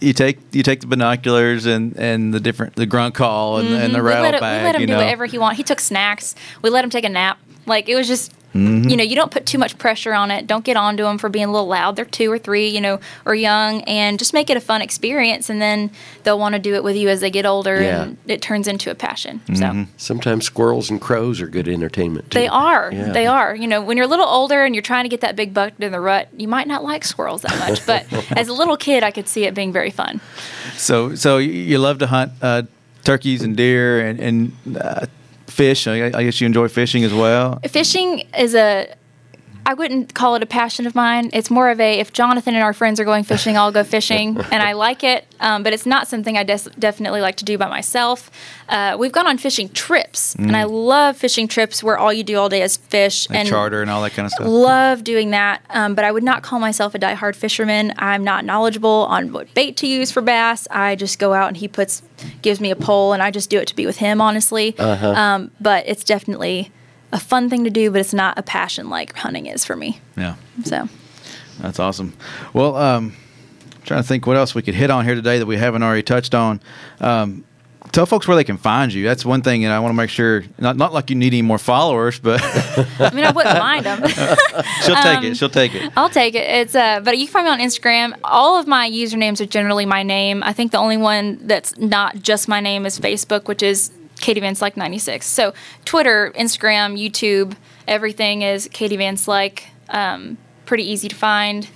you 0.00 0.12
take 0.12 0.38
you 0.52 0.62
take 0.62 0.80
the 0.80 0.86
binoculars 0.86 1.66
and, 1.66 1.96
and 1.96 2.34
the 2.34 2.40
different 2.40 2.65
the 2.74 2.86
grunt 2.86 3.14
call 3.14 3.58
and, 3.58 3.68
and 3.68 3.94
the 3.94 3.98
Mm-hmm. 3.98 4.06
we 4.06 4.22
let, 4.22 4.34
him, 4.34 4.40
bag. 4.40 4.60
we 4.60 4.64
let 4.66 4.74
him 4.74 4.80
you 4.82 4.86
do 4.86 4.92
know, 4.94 4.98
whatever 4.98 5.26
he 5.26 5.38
wanted. 5.38 5.56
He 5.56 5.62
took 5.62 5.80
snacks. 5.80 6.34
We 6.62 6.70
let 6.70 6.84
him 6.84 6.90
take 6.90 7.04
a 7.04 7.08
nap. 7.08 7.38
Like 7.66 7.88
it 7.88 7.94
was 7.96 8.06
just, 8.06 8.32
Mm-hmm. 8.56 8.88
you 8.88 8.96
know, 8.96 9.04
you 9.04 9.14
don't 9.16 9.30
put 9.30 9.46
too 9.46 9.58
much 9.58 9.76
pressure 9.78 10.14
on 10.14 10.30
it. 10.30 10.46
Don't 10.46 10.64
get 10.64 10.76
on 10.76 10.96
to 10.96 11.02
them 11.04 11.18
for 11.18 11.28
being 11.28 11.46
a 11.46 11.52
little 11.52 11.66
loud. 11.68 11.96
They're 11.96 12.04
two 12.04 12.30
or 12.30 12.38
three, 12.38 12.68
you 12.68 12.80
know, 12.80 13.00
or 13.24 13.34
young, 13.34 13.82
and 13.82 14.18
just 14.18 14.32
make 14.32 14.50
it 14.50 14.56
a 14.56 14.60
fun 14.60 14.82
experience. 14.82 15.50
And 15.50 15.60
then 15.60 15.90
they'll 16.24 16.38
want 16.38 16.54
to 16.54 16.58
do 16.58 16.74
it 16.74 16.82
with 16.84 16.96
you 16.96 17.08
as 17.08 17.20
they 17.20 17.30
get 17.30 17.46
older, 17.46 17.80
Yeah. 17.80 18.02
and 18.02 18.16
it 18.26 18.42
turns 18.42 18.68
into 18.68 18.90
a 18.90 18.94
passion. 18.94 19.40
Mm-hmm. 19.48 19.82
So. 19.84 19.88
Sometimes 19.96 20.44
squirrels 20.46 20.90
and 20.90 21.00
crows 21.00 21.40
are 21.40 21.46
good 21.48 21.68
entertainment. 21.68 22.30
Too. 22.30 22.38
They 22.38 22.48
are. 22.48 22.90
Yeah. 22.92 23.12
They 23.12 23.26
are. 23.26 23.54
You 23.54 23.66
know, 23.66 23.82
when 23.82 23.96
you're 23.96 24.06
a 24.06 24.10
little 24.10 24.26
older 24.28 24.64
and 24.64 24.74
you're 24.74 24.82
trying 24.82 25.04
to 25.04 25.08
get 25.10 25.20
that 25.20 25.36
big 25.36 25.52
buck 25.52 25.72
in 25.78 25.92
the 25.92 26.00
rut, 26.00 26.28
you 26.36 26.48
might 26.48 26.66
not 26.68 26.82
like 26.84 27.04
squirrels 27.04 27.42
that 27.42 27.58
much. 27.58 27.84
But 27.86 28.06
as 28.36 28.48
a 28.48 28.52
little 28.52 28.76
kid, 28.76 29.02
I 29.02 29.10
could 29.10 29.28
see 29.28 29.44
it 29.44 29.54
being 29.54 29.72
very 29.72 29.90
fun. 29.90 30.20
So 30.76 31.14
so 31.14 31.38
you- 31.38 31.52
you 31.52 31.78
love 31.78 31.98
to 31.98 32.06
hunt 32.06 32.32
uh, 32.42 32.62
turkeys 33.04 33.42
and 33.42 33.56
deer 33.56 34.00
and 34.06 34.20
and 34.20 34.52
uh, 34.78 35.06
fish. 35.46 35.86
I, 35.86 36.10
guess 36.10 36.40
you 36.40 36.46
enjoy 36.46 36.68
fishing 36.68 37.04
as 37.04 37.12
well. 37.12 37.60
fishing 37.68 38.24
is 38.38 38.54
a 38.54 38.94
I 39.66 39.74
wouldn't 39.74 40.14
call 40.14 40.36
it 40.36 40.44
a 40.44 40.46
passion 40.46 40.86
of 40.86 40.94
mine. 40.94 41.30
It's 41.32 41.50
more 41.50 41.70
of 41.70 41.80
a 41.80 41.98
if 41.98 42.12
Jonathan 42.12 42.54
and 42.54 42.62
our 42.62 42.72
friends 42.72 43.00
are 43.00 43.04
going 43.04 43.24
fishing, 43.24 43.56
I'll 43.56 43.72
go 43.72 43.82
fishing, 43.82 44.38
and 44.52 44.62
I 44.62 44.74
like 44.74 45.02
it. 45.02 45.26
Um, 45.40 45.64
but 45.64 45.72
it's 45.72 45.84
not 45.84 46.06
something 46.06 46.38
I 46.38 46.44
des- 46.44 46.70
definitely 46.78 47.20
like 47.20 47.34
to 47.38 47.44
do 47.44 47.58
by 47.58 47.68
myself. 47.68 48.30
Uh, 48.68 48.96
we've 48.96 49.10
gone 49.10 49.26
on 49.26 49.38
fishing 49.38 49.68
trips, 49.70 50.36
and 50.36 50.56
I 50.56 50.64
love 50.64 51.16
fishing 51.16 51.48
trips 51.48 51.82
where 51.82 51.98
all 51.98 52.12
you 52.12 52.22
do 52.22 52.38
all 52.38 52.48
day 52.48 52.62
is 52.62 52.76
fish 52.76 53.28
Like 53.28 53.40
and 53.40 53.48
charter 53.48 53.82
and 53.82 53.90
all 53.90 54.02
that 54.02 54.12
kind 54.12 54.26
of 54.26 54.32
stuff. 54.32 54.46
Love 54.46 55.02
doing 55.02 55.32
that, 55.32 55.62
um, 55.70 55.96
but 55.96 56.04
I 56.04 56.12
would 56.12 56.22
not 56.22 56.44
call 56.44 56.60
myself 56.60 56.94
a 56.94 56.98
diehard 57.00 57.34
fisherman. 57.34 57.92
I'm 57.98 58.22
not 58.22 58.44
knowledgeable 58.44 59.06
on 59.10 59.32
what 59.32 59.52
bait 59.52 59.76
to 59.78 59.88
use 59.88 60.12
for 60.12 60.22
bass. 60.22 60.68
I 60.70 60.94
just 60.94 61.18
go 61.18 61.34
out 61.34 61.48
and 61.48 61.56
he 61.56 61.66
puts, 61.66 62.02
gives 62.40 62.60
me 62.60 62.70
a 62.70 62.76
pole, 62.76 63.12
and 63.12 63.20
I 63.20 63.32
just 63.32 63.50
do 63.50 63.58
it 63.58 63.66
to 63.66 63.74
be 63.74 63.84
with 63.84 63.96
him, 63.96 64.20
honestly. 64.20 64.78
Um, 64.78 65.50
but 65.60 65.88
it's 65.88 66.04
definitely 66.04 66.70
a 67.16 67.20
fun 67.20 67.48
thing 67.50 67.64
to 67.64 67.70
do, 67.70 67.90
but 67.90 68.00
it's 68.00 68.14
not 68.14 68.38
a 68.38 68.42
passion 68.42 68.88
like 68.90 69.14
hunting 69.16 69.46
is 69.46 69.64
for 69.64 69.74
me. 69.74 70.00
Yeah. 70.16 70.36
So 70.64 70.88
That's 71.60 71.80
awesome. 71.80 72.12
Well, 72.52 72.76
um, 72.76 73.14
trying 73.84 74.02
to 74.02 74.06
think 74.08 74.26
what 74.26 74.36
else 74.36 74.54
we 74.54 74.62
could 74.62 74.74
hit 74.74 74.90
on 74.90 75.04
here 75.04 75.14
today 75.14 75.38
that 75.38 75.46
we 75.46 75.56
haven't 75.56 75.82
already 75.82 76.02
touched 76.02 76.34
on. 76.34 76.60
Um, 77.00 77.44
tell 77.92 78.04
folks 78.04 78.26
where 78.28 78.36
they 78.36 78.44
can 78.44 78.58
find 78.58 78.92
you. 78.92 79.04
That's 79.04 79.24
one 79.24 79.42
thing, 79.42 79.64
and 79.64 79.72
I 79.72 79.78
want 79.78 79.92
to 79.92 79.96
make 79.96 80.10
sure 80.10 80.44
not 80.58 80.76
not 80.76 80.92
like 80.92 81.08
you 81.08 81.16
need 81.16 81.32
any 81.32 81.42
more 81.42 81.56
followers, 81.58 82.18
but 82.18 82.40
I 83.00 83.10
mean, 83.14 83.24
I 83.24 83.30
wouldn't 83.32 83.58
mind 83.58 83.86
them. 83.86 84.06
she'll 84.82 84.96
take 84.96 85.18
Um, 85.18 85.24
it. 85.24 85.36
She'll 85.36 85.48
take 85.48 85.74
it. 85.74 85.90
I'll 85.96 86.10
take 86.10 86.34
it. 86.34 86.44
It's 86.48 86.74
uh, 86.74 87.00
but 87.00 87.16
you 87.16 87.26
can 87.26 87.32
find 87.32 87.46
me 87.46 87.50
on 87.52 87.60
Instagram. 87.60 88.18
All 88.24 88.58
of 88.58 88.66
my 88.66 88.90
usernames 88.90 89.40
are 89.40 89.46
generally 89.46 89.86
my 89.86 90.02
name. 90.02 90.42
I 90.42 90.52
think 90.52 90.72
the 90.72 90.78
only 90.78 90.96
one 90.98 91.38
that's 91.46 91.76
not 91.78 92.16
just 92.20 92.48
my 92.48 92.60
name 92.60 92.84
is 92.86 92.98
Facebook, 92.98 93.46
which 93.48 93.62
is 93.62 93.90
Katie 94.20 94.40
Van 94.40 94.54
Slyke 94.54 94.76
ninety 94.76 94.98
six. 94.98 95.26
So 95.26 95.52
Twitter, 95.84 96.32
Instagram, 96.36 96.98
YouTube, 96.98 97.56
everything 97.86 98.42
is 98.42 98.68
Katie 98.72 98.96
Van 98.96 99.16
Slyke. 99.16 99.62
Um, 99.88 100.38
pretty 100.64 100.84
easy 100.84 101.08
to 101.08 101.16
find. 101.16 101.68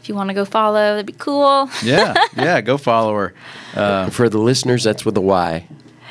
If 0.00 0.08
you 0.08 0.14
want 0.14 0.28
to 0.28 0.34
go 0.34 0.44
follow, 0.44 0.74
that'd 0.94 1.06
be 1.06 1.14
cool. 1.14 1.68
Yeah, 1.82 2.14
yeah. 2.36 2.60
Go 2.60 2.76
follow 2.76 3.14
her. 3.14 4.10
For 4.10 4.28
the 4.28 4.38
listeners, 4.38 4.84
that's 4.84 5.04
with 5.04 5.16
a 5.16 5.20
Y. 5.20 5.66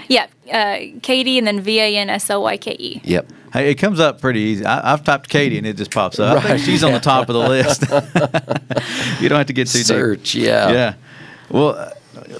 Yeah, 0.07 0.27
uh, 0.51 0.99
Katie 1.01 1.37
and 1.37 1.47
then 1.47 1.61
V 1.61 1.79
A 1.79 1.97
N 1.97 2.09
S 2.09 2.29
L 2.29 2.43
Y 2.43 2.57
K 2.57 2.75
E. 2.77 3.01
Yep. 3.03 3.31
Hey, 3.53 3.71
it 3.71 3.75
comes 3.75 3.99
up 3.99 4.19
pretty 4.19 4.41
easy. 4.41 4.65
I, 4.65 4.93
I've 4.93 5.03
typed 5.03 5.29
Katie 5.29 5.57
and 5.57 5.65
it 5.65 5.77
just 5.77 5.91
pops 5.91 6.19
up. 6.19 6.43
I 6.43 6.47
think 6.57 6.59
she's 6.59 6.83
on 6.83 6.91
the 6.91 6.99
top 6.99 7.29
of 7.29 7.35
the 7.35 7.39
list. 7.49 7.81
you 9.21 9.29
don't 9.29 9.37
have 9.37 9.47
to 9.47 9.53
get 9.53 9.67
too 9.67 9.79
deep. 9.79 9.87
Search. 9.87 10.35
Yeah. 10.35 10.71
Yeah. 10.71 10.93
Well, 11.49 11.69
uh, 11.69 11.91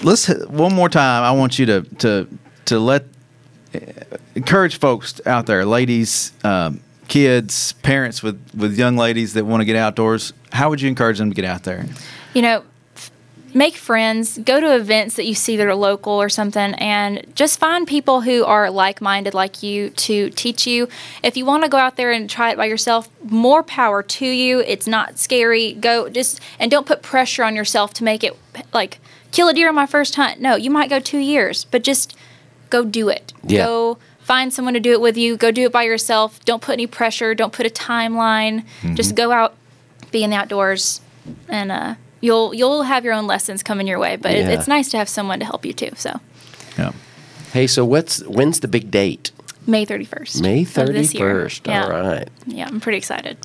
let's 0.02 0.28
one 0.48 0.74
more 0.74 0.90
time. 0.90 1.24
I 1.24 1.32
want 1.32 1.58
you 1.58 1.66
to 1.68 1.82
to 2.00 2.28
to 2.66 2.80
let 2.80 3.04
uh, 3.04 3.08
encourage 4.36 4.80
folks 4.80 5.20
out 5.26 5.46
there, 5.46 5.66
ladies, 5.66 6.32
um, 6.44 6.80
kids, 7.08 7.74
parents 7.84 8.24
with 8.24 8.40
with 8.56 8.78
young 8.78 8.98
ladies 8.98 9.34
that 9.34 9.46
want 9.46 9.62
to 9.62 9.66
get 9.66 9.76
outdoors. 9.76 10.34
How 10.52 10.70
would 10.70 10.82
you 10.82 10.90
encourage 10.90 11.18
them 11.18 11.30
to 11.30 11.36
get 11.36 11.46
out 11.46 11.64
there? 11.64 11.86
you 12.36 12.42
know, 12.42 12.64
make 13.54 13.76
friends, 13.76 14.38
go 14.40 14.60
to 14.60 14.76
events 14.76 15.16
that 15.16 15.26
you 15.26 15.34
see 15.34 15.56
that 15.56 15.66
are 15.66 15.74
local 15.74 16.12
or 16.14 16.28
something, 16.28 16.76
and 16.76 17.26
just 17.34 17.58
find 17.58 17.88
people 17.88 18.22
who 18.22 18.44
are 18.44 18.70
like 18.70 19.00
minded 19.02 19.34
like 19.34 19.64
you 19.64 19.90
to 19.92 20.30
teach 20.32 20.68
you. 20.68 20.90
If 21.24 21.38
you 21.38 21.46
want 21.46 21.64
to 21.64 21.70
go 21.70 21.78
out 21.78 21.96
there 21.96 22.12
and 22.12 22.30
try 22.30 22.52
it 22.52 22.58
by 22.58 22.66
yourself, 22.66 23.10
more 23.24 23.64
power 23.64 24.04
to 24.04 24.26
you. 24.26 24.60
It's 24.60 24.86
not 24.86 25.18
scary. 25.18 25.74
Go 25.74 26.10
just, 26.10 26.42
and 26.60 26.70
don't 26.70 26.86
put 26.86 27.02
pressure 27.02 27.44
on 27.44 27.56
yourself 27.56 27.94
to 27.96 28.04
make 28.04 28.24
it 28.24 28.38
like 28.74 29.00
kill 29.32 29.48
a 29.48 29.54
deer 29.54 29.70
on 29.70 29.76
my 29.76 29.86
first 29.86 30.16
hunt. 30.16 30.42
No, 30.42 30.56
you 30.56 30.70
might 30.70 30.90
go 30.90 31.00
two 31.00 31.20
years, 31.20 31.64
but 31.66 31.84
just 31.84 32.18
go 32.76 32.84
do 32.84 33.10
it. 33.10 33.34
Yeah. 33.44 33.66
Go 33.66 33.98
find 34.20 34.54
someone 34.54 34.74
to 34.74 34.80
do 34.80 34.92
it 34.92 35.02
with 35.02 35.18
you. 35.18 35.38
Go 35.38 35.52
do 35.52 35.66
it 35.66 35.72
by 35.72 35.84
yourself. 35.84 36.44
Don't 36.46 36.62
put 36.62 36.74
any 36.74 36.88
pressure. 36.88 37.34
Don't 37.36 37.54
put 37.54 37.66
a 37.66 37.70
timeline. 37.70 38.66
Just 38.96 39.16
go 39.16 39.32
out, 39.32 39.56
be 40.12 40.24
in 40.24 40.30
the 40.30 40.36
outdoors, 40.36 41.02
and 41.48 41.72
uh, 41.72 41.96
you'll 42.22 42.54
you'll 42.54 42.84
have 42.84 43.06
your 43.06 43.14
own 43.14 43.28
lessons 43.28 43.64
coming 43.64 43.88
your 43.88 44.00
way. 44.00 44.16
But 44.18 44.32
it, 44.32 44.48
it's 44.48 44.68
nice 44.68 44.90
to 44.90 44.98
have 44.98 45.10
someone 45.10 45.40
to 45.40 45.46
help 45.46 45.66
you 45.66 45.74
too. 45.74 45.92
So 45.96 46.20
Yeah. 46.78 46.92
Hey, 47.54 47.68
so 47.68 47.86
what's 47.86 48.22
when's 48.24 48.60
the 48.60 48.68
big 48.68 48.92
date? 48.92 49.32
May 49.68 49.86
31st. 49.86 50.42
May 50.42 50.62
of 50.62 50.70
thirty 50.70 50.94
this 50.94 51.14
year. 51.14 51.42
first. 51.44 51.66
Yeah. 51.66 51.86
All 51.86 51.90
right. 51.90 52.30
Yeah, 52.46 52.68
I'm 52.68 52.80
pretty 52.80 52.98
excited. 53.00 53.38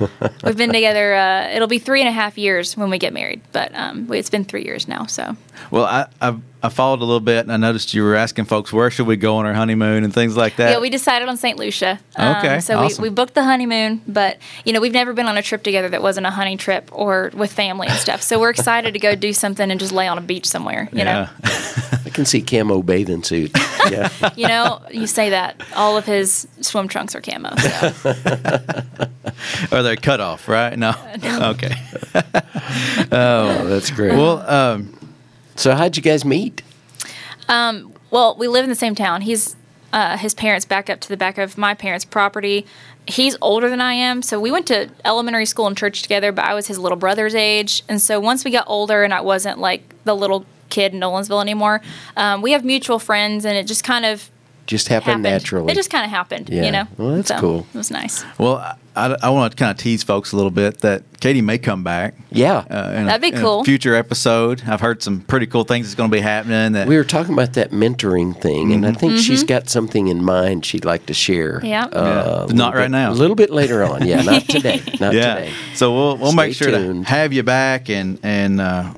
We've 0.44 0.56
been 0.56 0.72
together. 0.72 1.14
Uh, 1.14 1.48
it'll 1.54 1.68
be 1.68 1.78
three 1.78 2.00
and 2.00 2.08
a 2.08 2.12
half 2.12 2.36
years 2.38 2.76
when 2.76 2.90
we 2.90 2.98
get 2.98 3.12
married, 3.12 3.40
but 3.52 3.74
um, 3.74 4.12
it's 4.12 4.30
been 4.30 4.44
three 4.44 4.64
years 4.64 4.88
now. 4.88 5.06
So 5.06 5.36
Well, 5.70 5.84
I, 5.84 6.06
I 6.20 6.36
I 6.62 6.68
followed 6.68 7.00
a 7.00 7.04
little 7.04 7.20
bit, 7.20 7.40
and 7.44 7.52
I 7.52 7.56
noticed 7.58 7.94
you 7.94 8.02
were 8.02 8.16
asking 8.16 8.46
folks 8.46 8.72
where 8.72 8.90
should 8.90 9.06
we 9.06 9.16
go 9.16 9.36
on 9.36 9.46
our 9.46 9.54
honeymoon 9.54 10.02
and 10.02 10.12
things 10.12 10.36
like 10.36 10.56
that. 10.56 10.70
yeah, 10.70 10.78
we 10.80 10.90
decided 10.90 11.28
on 11.28 11.36
St. 11.36 11.56
Lucia. 11.58 12.00
Um, 12.16 12.36
Okay, 12.38 12.60
so 12.60 12.78
awesome. 12.78 13.02
we, 13.02 13.08
we 13.08 13.14
booked 13.14 13.34
the 13.34 13.44
honeymoon, 13.44 14.02
but 14.08 14.38
you 14.64 14.72
know 14.72 14.80
we've 14.80 14.92
never 14.92 15.12
been 15.12 15.26
on 15.26 15.36
a 15.36 15.42
trip 15.42 15.62
together 15.62 15.88
that 15.90 16.02
wasn't 16.02 16.26
a 16.26 16.30
honey 16.30 16.56
trip 16.56 16.88
or 16.92 17.30
with 17.34 17.52
family 17.52 17.86
and 17.86 17.96
stuff. 17.98 18.22
So 18.22 18.40
we're 18.40 18.50
excited 18.50 18.94
to 18.94 18.98
go 18.98 19.14
do 19.14 19.32
something 19.32 19.70
and 19.70 19.78
just 19.78 19.92
lay 19.92 20.08
on 20.08 20.18
a 20.18 20.22
beach 20.22 20.46
somewhere. 20.46 20.88
You 20.92 20.98
yeah. 21.00 21.28
I 21.42 21.98
can 22.16 22.24
see 22.24 22.42
camo 22.42 22.82
bathing 22.82 23.22
suit. 23.22 23.56
Yeah. 23.88 24.10
you 24.34 24.48
know, 24.48 24.82
you 24.90 25.06
say 25.06 25.30
that 25.30 25.62
all 25.76 25.96
of 25.96 26.06
his 26.06 26.48
swim 26.60 26.88
trunks 26.88 27.14
are 27.14 27.20
camo. 27.20 27.54
So. 27.54 28.14
or 29.70 29.84
they're 29.84 29.94
cut 29.94 30.18
off, 30.18 30.48
right? 30.48 30.76
No. 30.76 30.90
okay. 31.24 31.72
oh, 33.12 33.68
that's 33.68 33.92
great. 33.92 34.14
Well, 34.14 34.40
um, 34.50 34.92
so 35.54 35.76
how'd 35.76 35.96
you 35.96 36.02
guys 36.02 36.24
meet? 36.24 36.62
Well, 38.10 38.36
we 38.36 38.48
live 38.48 38.64
in 38.64 38.70
the 38.70 38.74
same 38.74 38.94
town. 38.94 39.20
He's 39.20 39.56
uh, 39.92 40.16
his 40.16 40.34
parents 40.34 40.64
back 40.64 40.90
up 40.90 41.00
to 41.00 41.08
the 41.08 41.16
back 41.16 41.38
of 41.38 41.58
my 41.58 41.74
parents' 41.74 42.04
property. 42.04 42.66
He's 43.06 43.36
older 43.40 43.68
than 43.68 43.80
I 43.80 43.92
am, 43.92 44.22
so 44.22 44.40
we 44.40 44.50
went 44.50 44.66
to 44.66 44.90
elementary 45.04 45.46
school 45.46 45.66
and 45.66 45.76
church 45.76 46.02
together. 46.02 46.32
But 46.32 46.44
I 46.44 46.54
was 46.54 46.66
his 46.66 46.78
little 46.78 46.96
brother's 46.96 47.34
age, 47.34 47.82
and 47.88 48.00
so 48.00 48.18
once 48.18 48.44
we 48.44 48.50
got 48.50 48.64
older, 48.66 49.02
and 49.04 49.14
I 49.14 49.20
wasn't 49.20 49.58
like 49.58 49.82
the 50.04 50.14
little 50.14 50.44
kid 50.76 50.92
in 50.94 51.00
Nolensville 51.00 51.40
anymore, 51.42 51.80
um, 52.16 52.42
we 52.42 52.52
have 52.52 52.64
mutual 52.64 52.98
friends, 52.98 53.44
and 53.46 53.56
it 53.56 53.66
just 53.66 53.82
kind 53.84 54.04
of 54.04 54.30
Just 54.66 54.88
happened, 54.88 55.06
happened. 55.06 55.22
naturally. 55.24 55.72
It 55.72 55.76
just 55.76 55.90
kind 55.90 56.04
of 56.04 56.10
happened, 56.10 56.48
Yeah. 56.50 56.64
you 56.66 56.72
know. 56.72 56.84
Well, 56.98 57.16
that's 57.16 57.28
So, 57.28 57.38
cool. 57.40 57.66
It 57.74 57.78
was 57.78 57.90
nice. 57.90 58.24
well, 58.38 58.56
I, 58.96 59.14
I 59.22 59.28
want 59.30 59.52
to 59.52 59.56
kind 59.56 59.70
of 59.70 59.76
tease 59.76 60.02
folks 60.02 60.32
a 60.32 60.36
little 60.36 60.50
bit 60.50 60.80
that 60.80 61.02
Katie 61.20 61.42
may 61.42 61.58
come 61.58 61.84
back. 61.84 62.14
yeah. 62.30 62.64
Uh, 62.70 62.92
in 62.96 63.04
That'd 63.06 63.20
be 63.20 63.28
in 63.28 63.34
a 63.36 63.40
cool. 63.40 63.62
future 63.62 63.94
episode. 63.94 64.62
I've 64.66 64.80
heard 64.80 65.02
some 65.02 65.20
pretty 65.20 65.46
cool 65.46 65.64
things 65.64 65.86
that's 65.86 65.94
going 65.94 66.10
to 66.10 66.16
be 66.16 66.20
happening. 66.22 66.72
That 66.72 66.88
we 66.88 66.96
were 66.96 67.04
talking 67.04 67.34
about 67.34 67.52
that 67.54 67.70
mentoring 67.72 68.32
thing, 68.40 68.72
and 68.72 68.84
I 68.84 68.90
Mm-hmm. 68.90 68.98
think 68.98 69.18
she's 69.18 69.44
got 69.44 69.68
something 69.68 70.08
in 70.08 70.24
mind 70.24 70.64
she'd 70.64 70.84
like 70.86 71.04
to 71.06 71.14
share. 71.14 71.58
Mm-hmm. 71.58 71.66
Yeah. 71.66 71.84
Uh, 71.92 72.46
Yeah. 72.48 72.54
Not 72.56 72.74
right 72.74 72.84
bit- 72.84 72.90
now. 73.00 73.10
A 73.12 73.18
little 73.22 73.36
bit 73.36 73.50
later 73.50 73.84
on. 73.84 74.04
Yeah, 74.06 74.22
not 74.22 74.42
today. 74.56 74.80
Not 75.00 75.12
yeah. 75.14 75.34
today. 75.34 75.50
So 75.74 75.94
we'll 75.94 76.16
we'll 76.16 76.32
make 76.32 76.54
sure 76.54 76.70
tuned. 76.72 77.04
to 77.06 77.10
have 77.12 77.32
you 77.34 77.42
back 77.44 77.88
and 77.90 78.18
and 78.24 78.60
uh, 78.60 78.94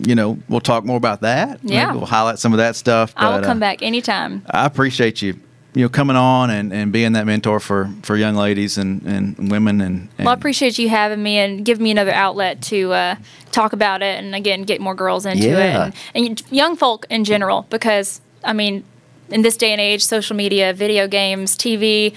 you 0.00 0.14
know 0.14 0.38
we'll 0.48 0.60
talk 0.60 0.84
more 0.84 0.96
about 0.96 1.20
that. 1.22 1.60
Yeah. 1.62 1.86
Maybe 1.86 1.98
we'll 1.98 2.06
highlight 2.06 2.38
some 2.38 2.52
of 2.52 2.58
that 2.58 2.76
stuff. 2.76 3.12
I 3.16 3.36
will 3.36 3.44
come 3.44 3.58
uh, 3.58 3.60
back 3.60 3.82
anytime. 3.82 4.44
I 4.50 4.66
appreciate 4.66 5.22
you. 5.22 5.38
You 5.74 5.82
know, 5.82 5.88
coming 5.90 6.16
on 6.16 6.48
and, 6.48 6.72
and 6.72 6.90
being 6.90 7.12
that 7.12 7.26
mentor 7.26 7.60
for, 7.60 7.90
for 8.02 8.16
young 8.16 8.34
ladies 8.34 8.78
and, 8.78 9.02
and 9.02 9.50
women 9.50 9.82
and, 9.82 10.08
and 10.16 10.24
Well, 10.24 10.30
I 10.30 10.32
appreciate 10.32 10.78
you 10.78 10.88
having 10.88 11.22
me 11.22 11.36
and 11.36 11.66
giving 11.66 11.84
me 11.84 11.90
another 11.90 12.12
outlet 12.12 12.62
to 12.62 12.94
uh, 12.94 13.16
talk 13.52 13.74
about 13.74 14.00
it 14.00 14.18
and 14.24 14.34
again 14.34 14.62
get 14.62 14.80
more 14.80 14.94
girls 14.94 15.26
into 15.26 15.46
it 15.48 15.54
and, 15.54 15.94
and 16.14 16.42
young 16.50 16.76
folk 16.76 17.04
in 17.10 17.24
general 17.24 17.66
because 17.68 18.22
I 18.42 18.54
mean 18.54 18.84
in 19.28 19.42
this 19.42 19.56
day 19.58 19.72
and 19.72 19.80
age, 19.80 20.02
social 20.02 20.34
media, 20.34 20.72
video 20.72 21.06
games, 21.08 21.56
TV, 21.58 22.14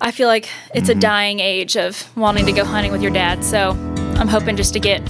I 0.00 0.10
feel 0.10 0.26
like 0.26 0.48
it's 0.74 0.88
Mm-hmm. 0.88 0.98
a 0.98 1.00
dying 1.00 1.40
age 1.40 1.76
of 1.76 2.16
wanting 2.16 2.44
to 2.46 2.52
go 2.52 2.64
hunting 2.64 2.90
with 2.90 3.02
your 3.02 3.12
dad. 3.12 3.44
So 3.44 3.70
I'm 4.16 4.26
hoping 4.26 4.56
just 4.56 4.72
to 4.72 4.80
get 4.80 5.00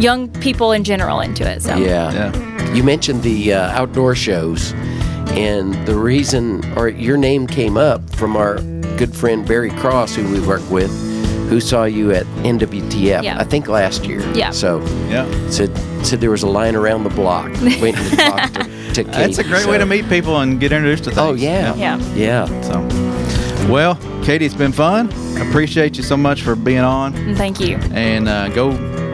young 0.00 0.28
people 0.40 0.72
in 0.72 0.84
general 0.84 1.20
into 1.20 1.48
it. 1.48 1.62
So 1.62 1.76
Yeah. 1.76 2.12
Yeah. 2.12 2.72
You 2.74 2.82
mentioned 2.84 3.22
the 3.22 3.54
uh, 3.54 3.70
outdoor 3.72 4.14
shows, 4.14 4.72
and 5.32 5.74
the 5.86 5.94
reason, 5.96 6.62
or 6.76 6.88
your 6.88 7.16
name 7.16 7.46
came 7.46 7.76
up 7.76 8.08
from 8.14 8.36
our 8.36 8.56
good 8.96 9.14
friend 9.14 9.46
Barry 9.46 9.70
Cross, 9.70 10.14
who 10.14 10.30
we 10.30 10.40
work 10.46 10.62
with, 10.70 10.90
who 11.48 11.60
saw 11.60 11.82
you 11.84 12.12
at 12.12 12.26
NWTF, 12.44 13.22
Yeah. 13.24 13.38
I 13.40 13.44
think 13.44 13.66
last 13.66 14.04
year. 14.04 14.20
Yeah. 14.34 14.50
So 14.50 14.80
Yeah. 15.08 15.26
said 15.50 15.70
said 16.06 16.20
there 16.20 16.30
was 16.30 16.42
a 16.44 16.48
line 16.48 16.76
around 16.76 17.02
the 17.04 17.10
block 17.10 17.50
waiting 17.80 17.94
to 18.10 18.16
talk 18.16 18.52
to, 18.52 18.62
to 18.94 19.04
Katie. 19.04 19.10
That's 19.10 19.38
a 19.38 19.44
great 19.44 19.66
way 19.66 19.76
to 19.78 19.84
meet 19.86 20.08
people 20.08 20.38
and 20.40 20.58
get 20.60 20.70
introduced 20.72 21.04
to 21.04 21.10
things. 21.10 21.18
Oh 21.20 21.34
yeah. 21.34 21.74
Yeah. 21.74 21.98
Yeah. 22.14 22.46
So, 22.62 22.80
well, 23.70 23.96
Katie, 24.24 24.46
it's 24.46 24.54
been 24.54 24.72
fun. 24.72 25.08
Appreciate 25.48 25.96
you 25.96 26.02
so 26.04 26.16
much 26.16 26.42
for 26.42 26.54
being 26.54 26.80
on. 26.80 27.12
thank 27.34 27.58
you. 27.60 27.76
And 27.92 28.28
uh, 28.28 28.48
go 28.50 28.70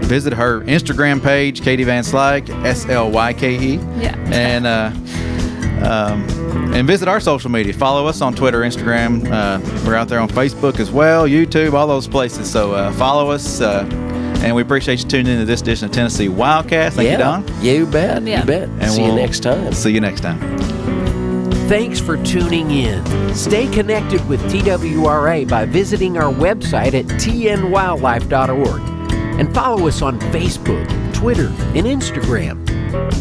visit 0.06 0.32
her 0.32 0.60
Instagram 0.62 1.22
page, 1.22 1.62
Katie 1.62 1.84
Van 1.84 2.02
Slyke, 2.02 2.48
S 2.64 2.88
L 2.88 3.10
Y 3.10 3.32
K 3.32 3.58
E. 3.58 3.74
Yeah. 3.98 4.16
And 4.32 4.66
uh, 4.66 4.90
um, 5.86 6.24
and 6.74 6.86
visit 6.86 7.08
our 7.08 7.20
social 7.20 7.50
media. 7.50 7.72
Follow 7.72 8.06
us 8.06 8.20
on 8.20 8.34
Twitter, 8.34 8.60
Instagram. 8.60 9.24
Uh, 9.30 9.60
we're 9.84 9.94
out 9.94 10.08
there 10.08 10.20
on 10.20 10.28
Facebook 10.28 10.80
as 10.80 10.90
well, 10.90 11.26
YouTube, 11.26 11.74
all 11.74 11.86
those 11.86 12.08
places. 12.08 12.50
So 12.50 12.72
uh, 12.72 12.92
follow 12.92 13.30
us. 13.30 13.60
Uh, 13.60 13.88
and 14.42 14.54
we 14.54 14.62
appreciate 14.62 15.02
you 15.02 15.08
tuning 15.08 15.32
into 15.32 15.44
this 15.44 15.60
edition 15.62 15.86
of 15.86 15.92
Tennessee 15.92 16.28
Wildcast. 16.28 16.92
Thank 16.92 17.06
yeah. 17.06 17.12
you, 17.12 17.18
Don. 17.18 17.46
Yeah, 17.62 17.72
you 17.72 17.86
bet. 17.86 18.22
Yeah. 18.22 18.40
You 18.40 18.46
bet. 18.46 18.68
And 18.68 18.90
See 18.90 19.00
you 19.00 19.08
we'll 19.08 19.16
next 19.16 19.40
time. 19.40 19.72
See 19.72 19.90
you 19.90 20.00
next 20.00 20.20
time. 20.20 20.38
Thanks 21.68 21.98
for 21.98 22.22
tuning 22.22 22.70
in. 22.70 23.34
Stay 23.34 23.66
connected 23.68 24.26
with 24.28 24.40
TWRA 24.42 25.48
by 25.48 25.64
visiting 25.64 26.16
our 26.16 26.32
website 26.32 26.94
at 26.94 27.06
tnwildlife.org 27.06 28.95
and 29.38 29.52
follow 29.54 29.86
us 29.86 30.02
on 30.02 30.18
Facebook, 30.32 30.86
Twitter, 31.14 31.48
and 31.74 31.86
Instagram. 31.86 32.66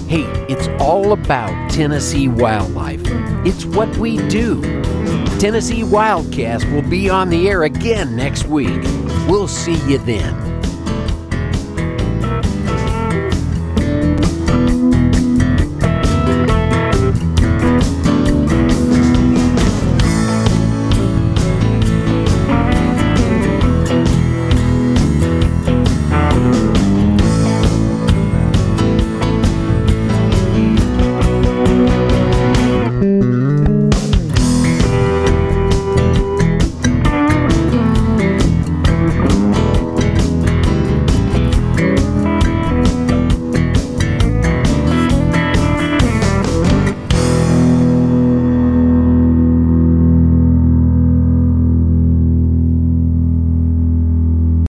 Hey, 0.08 0.24
it's 0.48 0.68
all 0.82 1.12
about 1.12 1.72
Tennessee 1.72 2.28
wildlife. 2.28 3.02
It's 3.46 3.66
what 3.66 3.96
we 3.98 4.18
do. 4.28 4.62
Tennessee 5.40 5.82
Wildcast 5.82 6.72
will 6.74 6.90
be 6.90 7.10
on 7.10 7.30
the 7.30 7.50
air 7.50 7.64
again 7.64 8.16
next 8.16 8.46
week. 8.46 8.82
We'll 9.28 9.48
see 9.48 9.76
you 9.90 9.98
then. 10.00 10.45